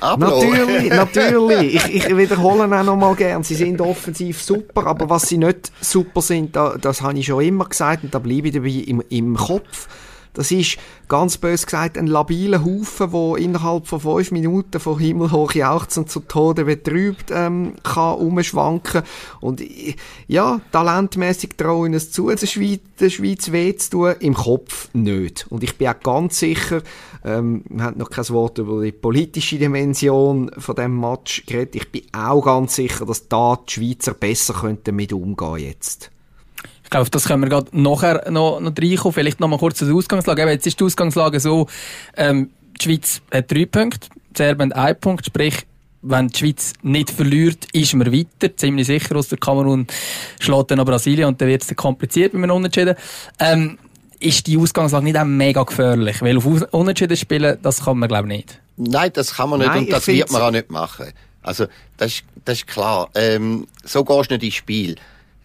Natürlich, 0.00 0.90
natürlich. 0.90 1.74
Ich, 1.74 1.94
ich 1.94 2.16
wiederhole 2.16 2.64
auch 2.64 2.84
noch 2.84 2.96
mal 2.96 3.14
gern. 3.14 3.42
Sie 3.42 3.54
sind 3.54 3.80
offensiv 3.80 4.42
super, 4.42 4.86
aber 4.86 5.08
was 5.08 5.28
sie 5.28 5.38
nicht 5.38 5.72
super 5.80 6.20
sind, 6.20 6.56
das, 6.56 6.80
das 6.80 7.02
habe 7.02 7.18
ich 7.18 7.26
schon 7.26 7.44
immer 7.44 7.66
gesagt 7.66 8.04
und 8.04 8.14
da 8.14 8.18
bleibe 8.18 8.48
ich 8.48 8.54
dabei 8.54 8.68
im, 8.68 9.02
im 9.08 9.36
Kopf 9.36 9.88
das 10.34 10.50
ist, 10.50 10.78
ganz 11.08 11.38
bös 11.38 11.64
gesagt, 11.64 11.96
ein 11.96 12.06
labiler 12.06 12.64
Haufen, 12.64 13.12
der 13.12 13.36
innerhalb 13.38 13.86
von 13.86 14.00
fünf 14.00 14.32
Minuten 14.32 14.80
von 14.80 14.98
himmelhoch 14.98 15.52
jauchzend 15.52 16.10
zu 16.10 16.20
Tode 16.20 16.64
betrübt 16.64 17.30
ähm, 17.32 17.74
kann 17.82 18.16
umschwanken. 18.16 19.02
Und 19.40 19.62
ja, 20.26 20.60
talentmäßig 20.72 21.50
traue 21.56 21.88
ich 21.88 21.94
es 21.94 22.12
zu, 22.12 22.28
der 22.28 22.46
Schweiz, 22.46 22.80
der 23.00 23.10
Schweiz 23.10 23.52
weh 23.52 23.74
zu 23.76 23.90
tun, 23.90 24.14
im 24.20 24.34
Kopf 24.34 24.88
nicht. 24.92 25.46
Und 25.50 25.62
ich 25.62 25.78
bin 25.78 25.88
auch 25.88 26.00
ganz 26.00 26.38
sicher, 26.38 26.82
ähm, 27.24 27.62
wir 27.68 27.84
haben 27.84 27.98
noch 27.98 28.10
kein 28.10 28.28
Wort 28.30 28.58
über 28.58 28.82
die 28.82 28.92
politische 28.92 29.58
Dimension 29.58 30.50
von 30.58 30.74
dem 30.76 30.98
Match 30.98 31.46
geredet, 31.46 31.76
ich 31.76 31.92
bin 31.92 32.02
auch 32.12 32.42
ganz 32.42 32.74
sicher, 32.74 33.06
dass 33.06 33.28
da 33.28 33.58
die 33.68 33.72
Schweizer 33.72 34.14
besser 34.14 34.54
könnten 34.54 34.96
mit 34.96 35.12
umgehen 35.12 35.58
jetzt. 35.58 36.10
Ich 36.94 36.96
glaube, 36.96 37.06
auf 37.06 37.10
das 37.10 37.24
können 37.24 37.42
wir 37.42 37.48
gerade 37.48 37.66
nachher 37.72 38.30
noch, 38.30 38.60
noch 38.60 38.72
reinkommen. 38.80 39.12
Vielleicht 39.12 39.40
noch 39.40 39.48
mal 39.48 39.58
kurz 39.58 39.78
zur 39.78 39.92
Ausgangslage. 39.92 40.42
Eben, 40.42 40.52
jetzt 40.52 40.64
ist 40.64 40.78
die 40.78 40.84
Ausgangslage 40.84 41.40
so, 41.40 41.66
ähm, 42.16 42.50
die 42.80 42.84
Schweiz 42.84 43.20
hat 43.32 43.50
drei 43.50 43.66
Punkte, 43.66 44.10
die 44.30 44.36
Serben 44.36 44.70
einen 44.70 45.00
Punkt, 45.00 45.26
sprich, 45.26 45.66
wenn 46.02 46.28
die 46.28 46.38
Schweiz 46.38 46.72
nicht 46.82 47.10
verliert, 47.10 47.66
ist 47.72 47.94
man 47.94 48.12
weiter. 48.12 48.56
Ziemlich 48.56 48.86
sicher 48.86 49.16
aus 49.16 49.26
der 49.26 49.38
Kamerun 49.38 49.88
schlägt 50.38 50.70
dann 50.70 50.78
noch 50.78 50.84
Brasilien 50.84 51.26
und 51.26 51.40
dann 51.40 51.48
wird 51.48 51.68
es 51.68 51.74
kompliziert, 51.74 52.32
wenn 52.32 52.42
man 52.42 52.52
unentschieden. 52.52 52.94
Ähm, 53.40 53.76
ist 54.20 54.46
die 54.46 54.56
Ausgangslage 54.56 55.04
nicht 55.04 55.18
auch 55.18 55.24
mega 55.24 55.64
gefährlich? 55.64 56.22
Weil 56.22 56.36
auf 56.36 56.46
Unentschieden 56.46 57.16
spielen, 57.16 57.58
das 57.60 57.84
kann 57.84 57.98
man 57.98 58.08
glaube 58.08 58.28
ich 58.28 58.36
nicht. 58.36 58.60
Nein, 58.76 59.10
das 59.12 59.34
kann 59.34 59.50
man 59.50 59.58
nicht 59.58 59.66
Nein, 59.66 59.78
und 59.78 59.90
das 59.92 60.06
wird 60.06 60.30
man 60.30 60.42
auch 60.42 60.52
nicht 60.52 60.70
machen. 60.70 61.06
Also, 61.42 61.66
das 61.96 62.12
ist, 62.12 62.24
das 62.44 62.58
ist 62.58 62.68
klar. 62.68 63.10
Ähm, 63.16 63.66
so 63.82 64.04
gehst 64.04 64.30
du 64.30 64.34
nicht 64.34 64.44
ins 64.44 64.54
Spiel. 64.54 64.94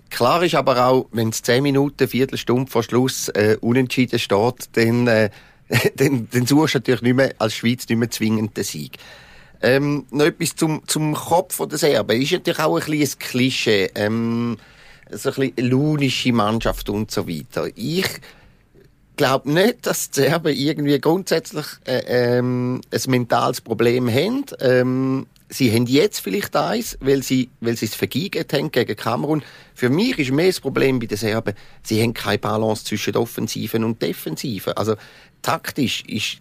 Klar 0.10 0.44
ist 0.44 0.56
aber 0.56 0.86
auch, 0.88 1.08
wenn 1.12 1.30
es 1.30 1.42
zehn 1.42 1.64
Minuten, 1.64 2.08
Viertelstunde 2.08 2.70
vor 2.70 2.84
Schluss 2.84 3.30
äh, 3.30 3.58
unentschieden 3.62 4.20
steht, 4.20 4.70
dann, 4.74 5.08
äh, 5.08 5.30
dann, 5.96 6.28
dann 6.32 6.46
suchst 6.46 6.76
du 6.76 6.78
natürlich 6.80 7.02
nicht 7.02 7.16
mehr, 7.16 7.34
als 7.38 7.54
Schweiz 7.54 7.88
nicht 7.88 7.98
mehr 7.98 8.10
zwingend 8.10 8.58
den 8.58 8.64
Sieg. 8.64 8.98
Ähm, 9.62 10.06
noch 10.12 10.26
etwas 10.26 10.56
zum, 10.56 10.88
zum 10.88 11.14
Kopf 11.14 11.60
der 11.68 11.78
Serben. 11.78 12.22
Ist 12.22 12.32
natürlich 12.32 12.60
auch 12.60 12.80
ein 12.80 12.86
bisschen 12.86 13.20
ein 13.20 13.20
Klischee. 13.20 13.90
Ähm, 13.96 14.58
so 15.12 15.30
ein 15.30 15.36
bisschen 15.36 15.70
launische 15.70 16.34
Mannschaft 16.34 16.90
und 16.90 17.12
so 17.12 17.28
weiter. 17.28 17.68
Ich 17.76 18.08
glaube 19.18 19.52
nicht, 19.52 19.86
dass 19.86 20.12
die 20.12 20.22
Serben 20.22 20.56
irgendwie 20.56 21.00
grundsätzlich 21.00 21.66
äh, 21.86 22.38
ähm, 22.38 22.82
ein 22.92 23.02
mentales 23.12 23.60
Problem 23.60 24.10
haben. 24.10 24.46
Ähm, 24.62 25.28
sie 25.50 25.74
haben 25.74 25.88
jetzt 25.88 26.20
vielleicht 26.20 26.56
eins, 26.56 26.98
weil 27.02 27.24
sie, 27.24 27.50
weil 27.60 27.76
sie 27.76 27.88
es 27.88 27.96
vergeigt 27.96 28.54
haben 28.54 28.72
gegen 28.72 28.96
Kamerun. 28.96 29.44
Für 29.74 29.90
mich 29.90 30.18
ist 30.20 30.32
mehr 30.32 30.48
das 30.48 30.60
Problem 30.60 31.00
bei 31.00 31.08
den 31.08 31.18
Serben, 31.18 31.56
sie 31.84 32.02
haben 32.02 32.14
keine 32.14 32.38
Balance 32.38 32.86
zwischen 32.86 33.16
Offensiven 33.16 33.84
und 33.84 34.02
Defensiven. 34.02 34.74
Also, 34.74 34.96
taktisch 35.42 36.04
ist, 36.08 36.38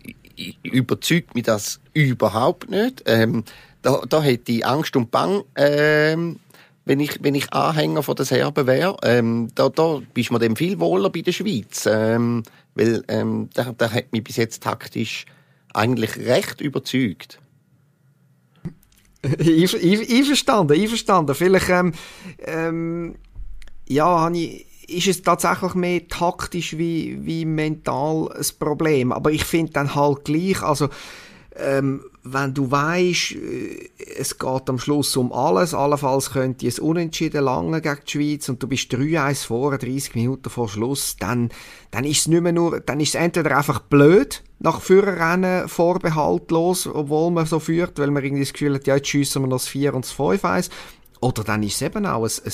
überzeugt 0.62 1.34
mich 1.34 1.44
das 1.44 1.80
überhaupt 1.94 2.70
nicht. 2.70 3.02
Ähm, 3.06 3.44
da, 3.82 4.02
da 4.08 4.22
hätte 4.22 4.52
ich 4.52 4.66
Angst 4.66 4.96
und 4.96 5.10
Bang, 5.10 5.42
ähm, 5.56 6.40
wenn 6.84 7.00
ich, 7.00 7.22
wenn 7.22 7.34
ich 7.34 7.52
Anhänger 7.52 8.02
von 8.02 8.16
den 8.16 8.26
Serben 8.26 8.66
wäre. 8.66 8.96
Ähm, 9.02 9.48
da, 9.54 9.68
da 9.68 10.00
bist 10.14 10.30
du 10.30 10.38
dem 10.38 10.56
viel 10.56 10.80
wohler 10.80 11.10
bei 11.10 11.20
der 11.20 11.32
Schweiz. 11.32 11.86
Ähm, 11.86 12.42
weil, 12.74 13.04
ähm, 13.08 13.50
der, 13.56 13.72
der 13.72 13.92
hat 13.92 14.12
mich 14.12 14.24
bis 14.24 14.36
jetzt 14.36 14.62
taktisch 14.62 15.26
eigentlich 15.74 16.16
recht 16.16 16.60
überzeugt. 16.60 17.38
einverstanden, 19.38 20.80
einverstanden. 20.80 21.34
Vielleicht, 21.34 21.68
ähm, 21.68 21.92
ähm, 22.46 23.14
ja, 23.88 24.30
ich, 24.30 24.66
ist 24.88 25.06
es 25.06 25.22
tatsächlich 25.22 25.74
mehr 25.74 26.08
taktisch 26.08 26.78
wie, 26.78 27.18
wie 27.24 27.44
mental 27.44 28.30
ein 28.32 28.46
Problem. 28.58 29.12
Aber 29.12 29.30
ich 29.30 29.44
finde 29.44 29.72
dann 29.72 29.94
halt 29.94 30.24
gleich, 30.24 30.62
also, 30.62 30.88
ähm, 31.56 32.04
wenn 32.22 32.54
du 32.54 32.70
weißt, 32.70 33.32
äh, 33.32 33.90
es 34.16 34.38
geht 34.38 34.68
am 34.68 34.78
Schluss 34.78 35.16
um 35.16 35.32
alles, 35.32 35.74
allenfalls 35.74 36.30
könnte 36.30 36.66
es 36.66 36.78
unentschieden 36.78 37.44
lange 37.44 37.80
gegen 37.80 38.00
die 38.06 38.10
Schweiz 38.10 38.48
und 38.48 38.62
du 38.62 38.68
bist 38.68 38.92
3-1 38.92 39.46
vor, 39.46 39.76
30 39.76 40.14
Minuten 40.14 40.50
vor 40.50 40.68
Schluss, 40.68 41.16
dann, 41.16 41.50
dann 41.90 42.04
ist 42.04 42.20
es 42.20 42.28
nicht 42.28 42.42
mehr 42.42 42.52
nur, 42.52 42.80
dann 42.80 43.00
ist 43.00 43.10
es 43.10 43.14
entweder 43.16 43.56
einfach 43.56 43.80
blöd, 43.80 44.42
nach 44.60 44.80
Führerrennen 44.80 45.68
vorbehaltlos, 45.68 46.86
obwohl 46.86 47.30
man 47.30 47.46
so 47.46 47.60
führt, 47.60 47.98
weil 47.98 48.10
man 48.10 48.24
irgendwie 48.24 48.42
das 48.42 48.52
Gefühl 48.52 48.74
hat, 48.74 48.86
ja, 48.86 48.96
jetzt 48.96 49.08
schiessen 49.08 49.42
wir 49.42 49.46
noch 49.46 49.56
das 49.56 49.68
4 49.68 49.94
und 49.94 50.04
das 50.04 50.12
5 50.12 50.44
1 50.44 50.70
oder 51.20 51.44
dann 51.44 51.62
ist 51.62 51.76
es 51.76 51.82
eben 51.82 52.06
auch 52.06 52.24
ein, 52.24 52.30
ein 52.44 52.52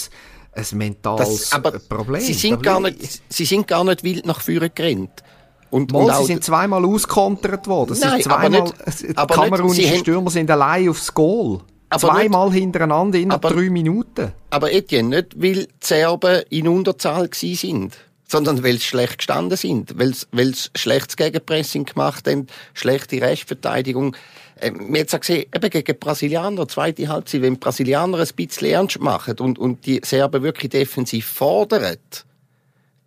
ein 0.56 0.78
mentales 0.78 1.50
das, 1.50 1.88
Problem. 1.88 2.20
Sie 2.20 2.34
sind, 2.34 2.62
gar 2.62 2.80
nicht, 2.80 3.22
sie 3.28 3.44
sind 3.44 3.66
gar 3.66 3.84
nicht 3.84 4.04
wild 4.04 4.26
nach 4.26 4.40
vorne 4.40 4.70
gerannt. 4.70 5.22
Und, 5.70 5.92
Mal, 5.92 6.04
und 6.04 6.16
sie 6.18 6.24
sind 6.26 6.44
zweimal 6.44 6.84
auskontert 6.84 7.66
worden. 7.66 7.98
Nein, 8.00 8.22
zweimal, 8.22 8.46
aber 8.46 8.64
nicht, 8.64 9.08
die 9.08 9.14
kamerunischen 9.14 9.98
Stürmer 9.98 10.30
sind 10.30 10.50
allein 10.50 10.88
aufs 10.88 11.12
Goal. 11.12 11.60
Zweimal 11.98 12.50
nicht, 12.50 12.60
hintereinander 12.60 13.18
in 13.18 13.30
aber, 13.30 13.50
drei 13.50 13.70
Minuten. 13.70 14.32
Aber 14.50 14.72
Etienne, 14.72 15.16
nicht 15.16 15.42
weil 15.42 15.66
die 15.66 15.68
Serben 15.80 16.42
in 16.50 16.68
Unterzahl 16.68 17.28
gewesen 17.28 17.56
sind, 17.56 17.96
sondern 18.26 18.64
weil 18.64 18.74
sie 18.74 18.80
schlecht 18.80 19.18
gestanden 19.18 19.56
sind, 19.56 19.98
weil 19.98 20.54
sie 20.54 20.70
schlechtes 20.74 21.16
Gegenpressing 21.16 21.84
gemacht 21.84 22.26
haben, 22.28 22.46
schlechte 22.72 23.20
Restverteidigung. 23.20 24.16
Ähm, 24.60 24.78
wir 24.78 24.84
haben 24.86 24.94
jetzt 24.94 25.20
gesehen, 25.20 25.46
eben 25.54 25.70
gegen 25.70 25.98
Brasilianer, 25.98 26.68
zweite 26.68 27.08
Halbzeit, 27.08 27.42
wenn 27.42 27.58
Brasilianer 27.58 28.18
ein 28.18 28.28
bisschen 28.34 28.70
ernst 28.70 29.00
machen 29.00 29.38
und, 29.38 29.58
und 29.58 29.86
die 29.86 30.00
Serben 30.04 30.42
wirklich 30.42 30.70
defensiv 30.70 31.26
fordern, 31.26 31.96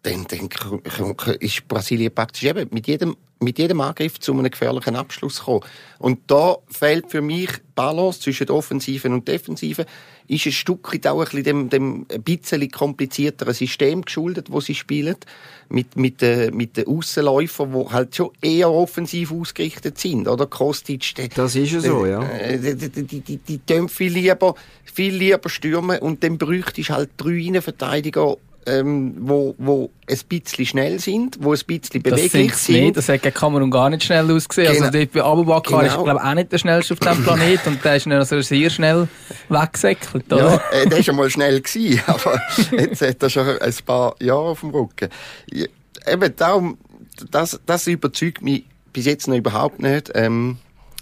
dann, 0.04 0.26
dann 0.28 0.50
ist 1.40 1.68
Brasilien 1.68 2.14
praktisch 2.14 2.44
eben 2.44 2.70
mit 2.72 2.88
jedem, 2.88 3.18
mit 3.40 3.60
jedem 3.60 3.82
Angriff 3.82 4.20
zu 4.20 4.34
einem 4.34 4.50
gefährlichen 4.50 4.96
Abschluss 4.96 5.40
gekommen. 5.40 5.62
Und 6.00 6.20
da 6.28 6.58
fehlt 6.70 7.10
für 7.10 7.22
mich 7.22 7.50
Balance 7.76 8.22
zwischen 8.22 8.50
Offensiven 8.50 9.14
und 9.14 9.28
Defensiven. 9.28 9.86
Ist 10.28 10.46
ein 10.46 10.52
Stück 10.52 10.94
weit 10.94 11.08
auch 11.08 11.20
ein 11.20 11.26
bisschen 11.26 11.44
dem, 11.44 11.70
dem 11.70 12.06
ein 12.12 12.24
bisschen 12.24 12.70
komplizierteren 12.70 13.54
System 13.54 14.02
geschuldet, 14.04 14.52
wo 14.52 14.60
sie 14.60 14.76
spielen. 14.76 15.16
Mit, 15.70 15.96
mit, 15.96 16.22
äh, 16.22 16.52
mit 16.52 16.78
den 16.78 16.88
Aussenläufern, 16.88 17.74
die 17.74 17.94
halt 17.94 18.16
schon 18.16 18.32
eher 18.42 18.72
offensiv 18.72 19.32
ausgerichtet 19.32 19.98
sind, 19.98 20.28
oder? 20.28 20.46
Kostic. 20.46 21.16
Die, 21.16 21.30
das 21.30 21.56
ist 21.56 21.72
ja 21.72 21.80
so, 21.82 22.06
ja. 22.06 22.22
Äh, 22.24 22.58
die, 22.58 22.90
die, 22.90 23.22
die, 23.22 23.38
die, 23.38 23.58
die 23.58 23.88
viel 23.88 24.14
lieber, 24.14 24.56
viel 24.86 25.14
lieber 25.14 25.50
stürmen 25.50 26.00
und 26.00 26.24
dann 26.24 26.38
bräuchte 26.38 26.82
ich 26.82 26.90
halt 26.90 27.10
drei 27.18 27.38
Innenverteidiger 27.38 28.38
ähm, 28.68 29.16
wo, 29.20 29.56
wo 29.58 29.90
ein 30.10 30.20
bisschen 30.28 30.66
schnell 30.66 31.00
sind, 31.00 31.38
wo 31.42 31.54
ein 31.54 31.60
bisschen 31.66 32.02
beweglich 32.02 32.52
das 32.52 32.66
sind. 32.66 32.82
Nicht. 32.82 32.98
Das 32.98 33.10
hat 33.10 33.22
gegen 33.22 33.34
Kamerun 33.34 33.72
gar 33.72 33.90
nicht 33.90 34.04
schnell 34.04 34.30
ausgesehen. 34.30 34.68
Also 34.68 34.80
genau. 34.82 34.88
Also 34.88 35.00
dort 35.00 35.12
bei 35.14 35.24
Abubakar 35.24 35.84
genau. 35.84 35.98
ist 35.98 36.04
glaube 36.04 36.24
auch 36.24 36.34
nicht 36.34 36.52
der 36.52 36.58
schnellste 36.58 36.94
auf 36.94 37.00
diesem 37.00 37.24
Planet 37.24 37.68
und 37.68 37.84
der 37.84 37.96
ist 37.96 38.08
also 38.08 38.42
sehr 38.42 38.70
schnell 38.70 39.08
weggesäckelt. 39.50 40.26
Ja, 40.30 40.62
äh, 40.72 40.88
der 40.88 40.98
war 40.98 41.04
schon 41.04 41.16
mal 41.16 41.30
schnell 41.30 41.62
gewesen, 41.62 42.02
aber 42.08 42.42
jetzt 42.72 43.02
hat 43.02 43.24
er 43.24 43.30
schon 43.30 43.48
ein 43.48 43.74
paar 43.86 44.16
Jahre 44.22 44.50
auf 44.50 44.60
dem 44.60 44.70
Rücken. 44.70 45.10
Eben 45.52 46.36
darum, 46.36 46.78
das, 47.32 47.60
das 47.66 47.88
überzeugt 47.88 48.42
mich 48.42 48.66
bis 48.94 49.06
jetzt 49.06 49.28
noch 49.28 49.36
überhaupt 49.36 49.82
nicht. 49.82 50.12
Ähm, 50.16 50.58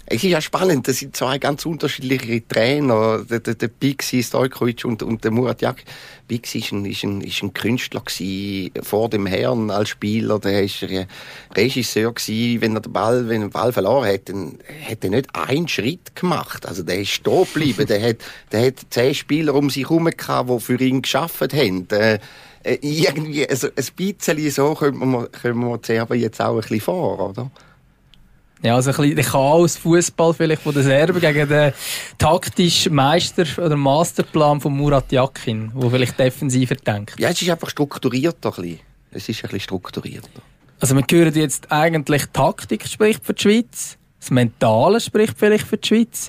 es 0.08 0.22
ist 0.22 0.30
ja 0.30 0.40
spannend, 0.40 0.86
das 0.86 0.98
sind 0.98 1.16
zwei 1.16 1.38
ganz 1.38 1.66
unterschiedliche 1.66 2.46
Trainer, 2.46 3.24
der, 3.28 3.40
der, 3.40 3.54
der 3.54 3.66
Bixi 3.66 4.22
Stojkovic 4.22 4.84
und, 4.84 5.02
und 5.02 5.24
der 5.24 5.32
Murat 5.32 5.60
Jak. 5.62 5.82
Bixi 6.28 6.58
ist 6.58 6.72
ein, 6.72 6.84
ein, 6.84 7.22
ein 7.42 7.52
Künstler 7.52 8.00
gewesen, 8.00 8.70
vor 8.82 9.10
dem 9.10 9.26
Herrn 9.26 9.70
als 9.70 9.88
Spieler, 9.88 10.38
der 10.38 10.62
ist 10.62 10.84
ein 10.84 11.06
Regisseur 11.56 12.12
gewesen, 12.12 12.60
wenn 12.60 12.74
er 12.76 12.82
den 12.82 12.92
Ball, 12.92 13.28
wenn 13.28 13.42
er 13.42 13.48
den 13.48 13.52
Ball 13.52 13.72
verloren 13.72 14.12
hat, 14.12 14.28
dann 14.28 14.58
hat 14.88 15.02
er 15.02 15.10
nicht 15.10 15.28
einen 15.34 15.66
Schritt 15.66 16.14
gemacht. 16.14 16.66
Also 16.66 16.84
der 16.84 17.00
ist 17.00 17.10
stehen 17.10 17.44
geblieben, 17.44 17.86
der 17.86 18.10
hat, 18.10 18.16
der 18.52 18.66
hat 18.66 18.86
zehn 18.90 19.14
Spieler 19.14 19.54
um 19.54 19.70
sich 19.70 19.88
herum 19.90 20.04
gehabt, 20.04 20.50
die 20.50 20.60
für 20.60 20.80
ihn 20.80 21.02
geschafft 21.02 21.52
haben. 21.52 21.88
Äh, 21.90 22.20
äh, 22.62 22.78
irgendwie, 22.80 23.48
also 23.48 23.68
ein 23.68 23.86
bisschen 23.96 24.50
so 24.50 24.74
können 24.74 25.10
wir, 25.10 25.28
können 25.28 25.60
wir 25.60 26.02
aber 26.02 26.14
jetzt 26.14 26.40
auch 26.40 26.54
ein 26.54 26.60
bisschen 26.60 26.80
vor, 26.80 27.30
oder? 27.30 27.50
Ja, 28.66 28.74
also 28.74 28.90
ein 28.90 28.96
bisschen 28.96 29.14
der 29.14 29.24
Chaos-Fußball 29.24 30.34
vielleicht 30.34 30.62
von 30.62 30.74
den 30.74 30.82
Serben 30.82 31.20
gegen 31.20 31.48
den 31.48 31.72
taktischen 32.18 32.94
Meister- 32.94 33.46
oder 33.64 33.76
Masterplan 33.76 34.60
von 34.60 34.76
Murat 34.76 35.12
Yakin, 35.12 35.70
der 35.72 35.90
vielleicht 35.90 36.18
defensiver 36.18 36.74
denkt. 36.74 37.18
Ja, 37.20 37.28
es 37.28 37.40
ist 37.40 37.48
einfach 37.48 37.70
strukturierter 37.70 38.48
ein 38.48 38.62
bisschen. 38.62 38.80
Es 39.12 39.28
ist 39.28 39.36
ein 39.36 39.42
bisschen 39.42 39.60
strukturierter. 39.60 40.42
Also 40.80 40.96
wir 40.96 41.04
hören 41.08 41.34
jetzt 41.34 41.70
eigentlich 41.70 42.24
Taktik 42.32 42.88
spricht 42.88 43.24
für 43.24 43.34
die 43.34 43.42
Schweiz, 43.42 43.98
das 44.18 44.30
Mentale 44.32 45.00
spricht 45.00 45.38
vielleicht 45.38 45.68
für 45.68 45.76
die 45.76 45.86
Schweiz. 45.86 46.28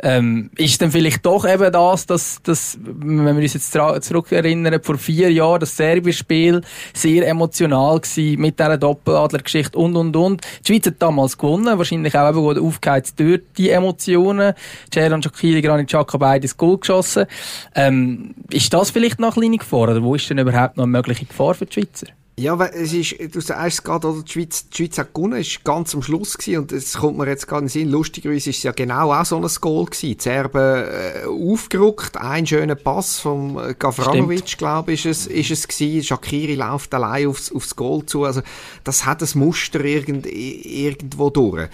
Ähm, 0.00 0.50
ist 0.56 0.80
dann 0.80 0.90
vielleicht 0.90 1.26
doch 1.26 1.48
eben 1.48 1.72
das, 1.72 2.06
dass, 2.06 2.40
dass 2.42 2.78
wenn 2.82 3.36
wir 3.36 3.42
uns 3.42 3.54
jetzt 3.54 3.72
zurückerinnern, 3.72 4.80
vor 4.82 4.96
vier 4.96 5.32
Jahren 5.32 5.60
das 5.60 5.76
Serbien-Spiel 5.76 6.60
sehr 6.94 7.26
emotional 7.26 8.00
war 8.00 8.38
mit 8.38 8.58
dieser 8.58 8.78
Doppeladler-Geschichte 8.78 9.76
und, 9.76 9.96
und, 9.96 10.14
und. 10.14 10.42
Die 10.66 10.72
Schweiz 10.72 10.86
hat 10.86 11.02
damals 11.02 11.36
gewonnen, 11.36 11.78
wahrscheinlich 11.78 12.16
auch 12.16 12.28
eben 12.28 12.64
aufgeheizt 12.64 13.18
durch 13.18 13.42
die 13.56 13.70
Emotionen. 13.70 14.54
Ceran 14.92 15.22
Shakiri, 15.22 15.62
Granit 15.62 15.88
Xhaka 15.88 16.18
beide 16.18 16.42
das 16.42 16.56
Goal 16.56 16.78
geschossen. 16.78 17.26
Ähm, 17.74 18.34
ist 18.50 18.72
das 18.72 18.90
vielleicht 18.90 19.18
noch 19.18 19.36
eine 19.36 19.46
kleine 19.46 19.58
Gefahr 19.58 19.80
oder 19.80 20.02
wo 20.02 20.14
ist 20.14 20.30
denn 20.30 20.38
überhaupt 20.38 20.76
noch 20.76 20.84
eine 20.84 20.92
mögliche 20.92 21.26
Gefahr 21.26 21.54
für 21.54 21.66
die 21.66 21.72
Schweizer? 21.72 22.06
Ja, 22.38 22.56
es 22.66 22.92
ist, 22.92 23.16
du 23.34 23.40
sagst 23.40 23.78
es 23.78 23.82
gerade, 23.82 24.06
oder 24.06 24.22
die 24.22 24.30
Schweiz, 24.30 24.68
die 24.68 24.76
Schweiz 24.76 24.96
hat 24.96 25.12
gewonnen, 25.12 25.38
war 25.38 25.60
ganz 25.64 25.92
am 25.92 26.02
Schluss 26.02 26.38
gewesen, 26.38 26.60
und 26.60 26.70
es 26.72 26.96
kommt 26.96 27.18
mir 27.18 27.26
jetzt 27.26 27.48
gerade 27.48 27.62
in 27.62 27.66
den 27.66 27.70
Sinn, 27.70 27.88
lustigerweise 27.90 28.50
ist 28.50 28.58
es 28.58 28.62
ja 28.62 28.70
genau 28.70 29.12
auch 29.12 29.24
so 29.24 29.38
ein 29.38 29.48
Goal 29.60 29.86
gewesen. 29.86 30.16
Die 30.16 30.22
Serben 30.22 30.84
äh, 30.84 31.26
aufgerückt, 31.26 32.16
ein 32.16 32.46
schöner 32.46 32.76
Pass 32.76 33.18
vom 33.18 33.58
äh, 33.58 33.74
Gavranovic, 33.76 34.56
glaube 34.56 34.92
ich, 34.92 35.04
ist 35.04 35.26
es, 35.26 35.26
ist 35.26 35.50
es 35.50 35.66
gewesen. 35.66 36.04
Shakiri 36.04 36.54
läuft 36.54 36.94
allein 36.94 37.26
aufs, 37.26 37.50
aufs 37.50 37.74
Goal 37.74 38.06
zu, 38.06 38.22
also 38.22 38.42
das 38.84 39.04
hat 39.04 39.20
ein 39.20 39.28
Muster 39.34 39.84
irgend, 39.84 40.24
irgendwo 40.26 41.30
durch. 41.30 41.68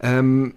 Ähm, 0.00 0.54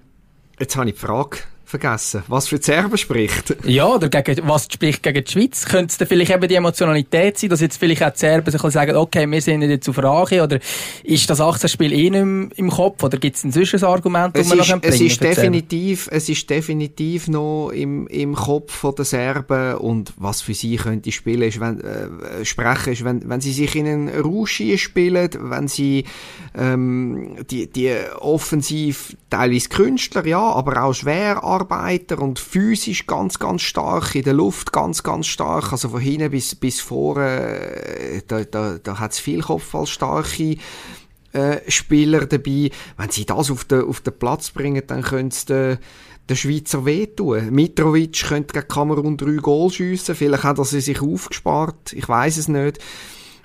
jetzt 0.58 0.78
habe 0.78 0.88
ich 0.88 0.96
die 0.96 1.02
Frage 1.02 1.40
vergessen, 1.74 2.24
was 2.28 2.48
für 2.48 2.60
die 2.60 2.66
Serben 2.66 2.98
spricht. 2.98 3.56
Ja, 3.66 3.88
oder 3.88 4.08
gegen, 4.08 4.48
was 4.48 4.68
spricht 4.72 5.02
gegen 5.02 5.24
die 5.24 5.32
Schweiz? 5.32 5.66
Könnte 5.66 5.88
es 5.92 5.98
dann 5.98 6.08
vielleicht 6.08 6.32
eben 6.32 6.48
die 6.48 6.54
Emotionalität 6.54 7.40
sein, 7.40 7.50
dass 7.50 7.62
jetzt 7.62 7.78
vielleicht 7.78 8.04
auch 8.04 8.12
die 8.12 8.20
Serben 8.20 8.52
sich 8.52 8.62
sagen, 8.62 8.96
okay, 8.96 9.30
wir 9.30 9.42
sind 9.42 9.64
jetzt 9.64 9.90
auf 9.90 9.96
Frage, 9.96 10.44
oder 10.44 10.60
ist 11.04 11.28
das 11.30 11.40
18-Spiel 11.40 11.92
eh 11.92 12.10
nicht 12.12 12.22
im, 12.22 12.52
im 12.56 12.70
Kopf, 12.70 13.04
oder 13.04 13.18
gibt 13.18 13.38
es 13.38 13.44
ein 13.44 13.84
Argument, 13.84 14.38
das 14.38 14.50
man 14.50 14.60
noch 14.60 14.80
es 14.82 15.02
ist 15.02 15.24
definitiv, 15.24 16.10
Es 16.12 16.30
ist 16.30 16.48
definitiv 16.48 17.28
noch 17.28 17.70
im, 17.70 18.06
im 18.08 18.36
Kopf 18.36 18.86
der 18.96 19.06
Serben, 19.06 19.76
und 19.78 20.14
was 20.18 20.42
für 20.42 20.54
sie 20.54 20.76
könnte 20.76 21.12
spielen, 21.12 21.42
ist, 21.42 21.60
wenn, 21.60 21.82
äh, 21.82 22.46
sprechen, 22.46 22.94
ist, 22.94 23.04
wenn, 23.04 23.28
wenn 23.28 23.42
sie 23.42 23.52
sich 23.52 23.76
in 23.76 23.88
einen 23.88 24.10
Rausch 24.10 24.62
spielen, 24.76 25.30
wenn 25.40 25.68
sie 25.68 26.06
ähm, 26.56 27.38
die, 27.50 27.68
die 27.68 27.96
offensiv 28.20 29.16
teilweise 29.30 29.70
Künstler, 29.70 30.26
ja, 30.28 30.40
aber 30.40 30.84
auch 30.84 30.94
schwer 30.94 31.44
Arbeiter 31.72 32.20
und 32.20 32.40
physisch 32.40 33.08
ganz, 33.08 33.40
ganz 33.40 33.62
stark, 33.62 34.16
in 34.16 34.24
der 34.24 34.34
Luft 34.34 34.72
ganz, 34.72 35.04
ganz 35.04 35.28
stark, 35.28 35.72
also 35.72 35.90
von 35.90 36.02
hinten 36.02 36.32
bis, 36.32 36.56
bis 36.56 36.82
vorne, 36.82 37.26
äh, 37.28 38.22
da, 38.28 38.44
da, 38.44 38.78
da 38.82 39.00
hat 39.00 39.14
es 39.14 39.20
viel 39.20 39.42
kopfballstarke 39.42 40.58
äh, 41.34 41.58
Spieler 41.68 42.26
dabei. 42.26 42.70
Wenn 42.98 43.10
sie 43.10 43.26
das 43.26 43.52
auf 43.52 43.66
den, 43.66 43.84
auf 43.84 44.02
den 44.02 44.18
Platz 44.18 44.52
bringen, 44.52 44.84
dann 44.86 45.02
können 45.02 45.32
sie 45.32 45.46
den, 45.46 45.80
Schweizer 46.36 46.86
wehtun. 46.86 47.52
Mitrovic 47.52 48.24
könnte 48.24 48.54
gegen 48.54 48.68
Kamerun 48.68 49.18
drei 49.18 49.36
Goal 49.36 49.70
schiessen, 49.70 50.16
vielleicht 50.16 50.44
hat 50.44 50.58
er 50.58 50.66
sich 50.66 51.02
aufgespart, 51.02 51.94
ich 51.94 52.08
weiß 52.08 52.38
es 52.38 52.48
nicht. 52.48 52.80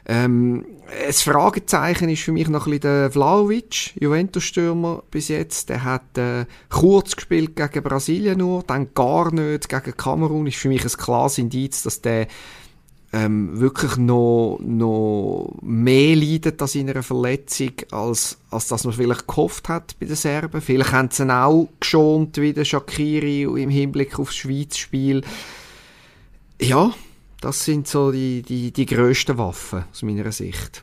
Ähm, 0.08 0.64
ein 1.06 1.12
Fragezeichen 1.12 2.08
ist 2.08 2.22
für 2.22 2.32
mich 2.32 2.48
noch 2.48 2.66
ein 2.66 2.70
bisschen 2.70 2.80
der 2.80 3.10
Vlaovic, 3.10 3.94
Juventus-Stürmer 4.00 5.02
bis 5.10 5.28
jetzt. 5.28 5.68
Der 5.68 5.84
hat 5.84 6.16
äh, 6.16 6.46
kurz 6.70 7.14
gespielt 7.14 7.54
gegen 7.56 7.82
Brasilien 7.82 8.38
nur, 8.38 8.62
dann 8.62 8.94
gar 8.94 9.30
nicht 9.32 9.68
gegen 9.68 9.96
Kamerun. 9.96 10.46
Ist 10.46 10.56
für 10.56 10.68
mich 10.68 10.82
ein 10.82 10.90
klares 10.90 11.36
Indiz, 11.36 11.82
dass 11.82 12.00
der 12.00 12.26
ähm, 13.12 13.60
wirklich 13.60 13.96
noch, 13.96 14.58
noch 14.62 15.58
mehr 15.62 16.16
leidet 16.16 16.60
an 16.60 16.68
seiner 16.68 17.02
Verletzung, 17.02 17.72
als, 17.90 18.38
als 18.50 18.68
dass 18.68 18.84
man 18.84 18.94
vielleicht 18.94 19.26
gehofft 19.26 19.68
hat 19.68 19.94
bei 20.00 20.06
den 20.06 20.16
Serben. 20.16 20.62
Vielleicht 20.62 20.92
haben 20.92 21.10
sie 21.10 21.22
ihn 21.22 21.30
auch 21.30 21.68
geschont, 21.80 22.38
wie 22.38 22.54
der 22.54 22.64
Shakiri 22.64 23.42
im 23.42 23.70
Hinblick 23.70 24.18
aufs 24.18 24.36
Schweiz-Spiel. 24.36 25.22
Ja, 26.60 26.92
das 27.40 27.64
sind 27.64 27.86
so 27.86 28.10
die, 28.10 28.42
die, 28.42 28.72
die 28.72 28.86
grössten 28.86 29.38
Waffen 29.38 29.84
aus 29.90 30.02
meiner 30.02 30.32
Sicht. 30.32 30.82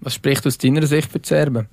Was 0.00 0.14
spricht 0.14 0.46
aus 0.46 0.58
deiner 0.58 0.86
Sicht 0.86 1.10
für 1.10 1.18
die 1.18 1.28
Serben? 1.28 1.68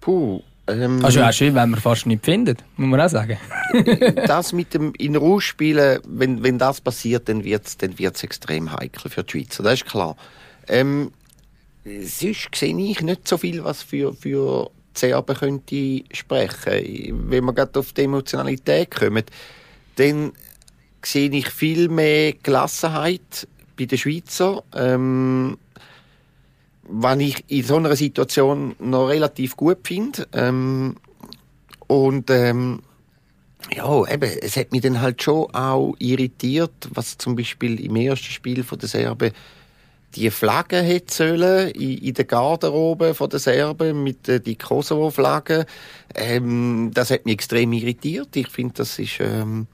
Puh. 0.00 0.42
Ähm, 0.66 1.04
also 1.04 1.22
auch 1.22 1.32
schön, 1.32 1.54
wenn 1.54 1.70
man 1.70 1.80
fast 1.80 2.06
nicht 2.06 2.24
findet, 2.24 2.62
muss 2.76 2.88
man 2.88 3.00
auch 3.00 3.08
sagen. 3.08 3.38
das 4.26 4.52
mit 4.52 4.74
dem 4.74 4.92
in 4.98 5.16
Ruhe 5.16 5.40
spielen, 5.40 6.00
wenn, 6.06 6.42
wenn 6.42 6.58
das 6.58 6.80
passiert, 6.80 7.28
dann 7.28 7.44
wird 7.44 7.66
es 7.66 7.78
dann 7.78 7.98
wird's 7.98 8.22
extrem 8.22 8.70
heikel 8.72 9.10
für 9.10 9.24
die 9.24 9.30
Schweizer, 9.30 9.62
das 9.62 9.74
ist 9.74 9.86
klar. 9.86 10.16
Ähm, 10.66 11.12
sonst 11.84 12.54
sehe 12.54 12.76
ich 12.76 13.00
nicht 13.00 13.26
so 13.26 13.38
viel, 13.38 13.64
was 13.64 13.82
für, 13.82 14.12
für 14.12 14.70
die 14.94 14.98
Serben 14.98 15.36
könnte 15.36 16.04
sprechen. 16.12 17.30
Wenn 17.30 17.44
wir 17.44 17.52
gerade 17.54 17.78
auf 17.78 17.92
die 17.92 18.02
Emotionalität 18.02 18.90
kommen, 18.90 19.24
dann 19.96 20.32
sehe 21.02 21.30
ich 21.30 21.48
viel 21.48 21.88
mehr 21.88 22.32
Gelassenheit 22.42 23.48
bei 23.76 23.86
den 23.86 23.98
Schweizer. 23.98 24.62
Ähm, 24.74 25.58
was 26.88 27.18
ich 27.18 27.44
in 27.48 27.62
so 27.62 27.76
einer 27.76 27.94
Situation 27.94 28.74
noch 28.78 29.08
relativ 29.08 29.56
gut 29.56 29.86
finde. 29.86 30.26
Ähm, 30.32 30.96
und 31.86 32.30
ähm, 32.30 32.80
ja, 33.74 34.08
eben, 34.10 34.30
es 34.40 34.56
hat 34.56 34.72
mich 34.72 34.82
dann 34.82 35.00
halt 35.00 35.22
schon 35.22 35.52
auch 35.54 35.94
irritiert, 35.98 36.88
was 36.90 37.18
zum 37.18 37.36
Beispiel 37.36 37.78
im 37.84 37.96
ersten 37.96 38.30
Spiel 38.30 38.62
von 38.64 38.78
der 38.78 38.88
Serben 38.88 39.32
die 40.14 40.30
Flagge 40.30 40.80
hätte 40.80 41.14
sollen 41.14 41.70
in, 41.72 41.98
in 41.98 42.14
der 42.14 42.24
Garderobe 42.24 43.12
von 43.12 43.28
der 43.28 43.40
Serben 43.40 44.02
mit 44.02 44.26
äh, 44.28 44.40
die 44.40 44.56
Kosovo-Flagge. 44.56 45.66
Ähm, 46.14 46.90
das 46.94 47.10
hat 47.10 47.26
mich 47.26 47.34
extrem 47.34 47.74
irritiert. 47.74 48.34
Ich 48.34 48.48
finde, 48.48 48.74
das 48.74 48.98
ist 48.98 49.20
ähm, 49.20 49.66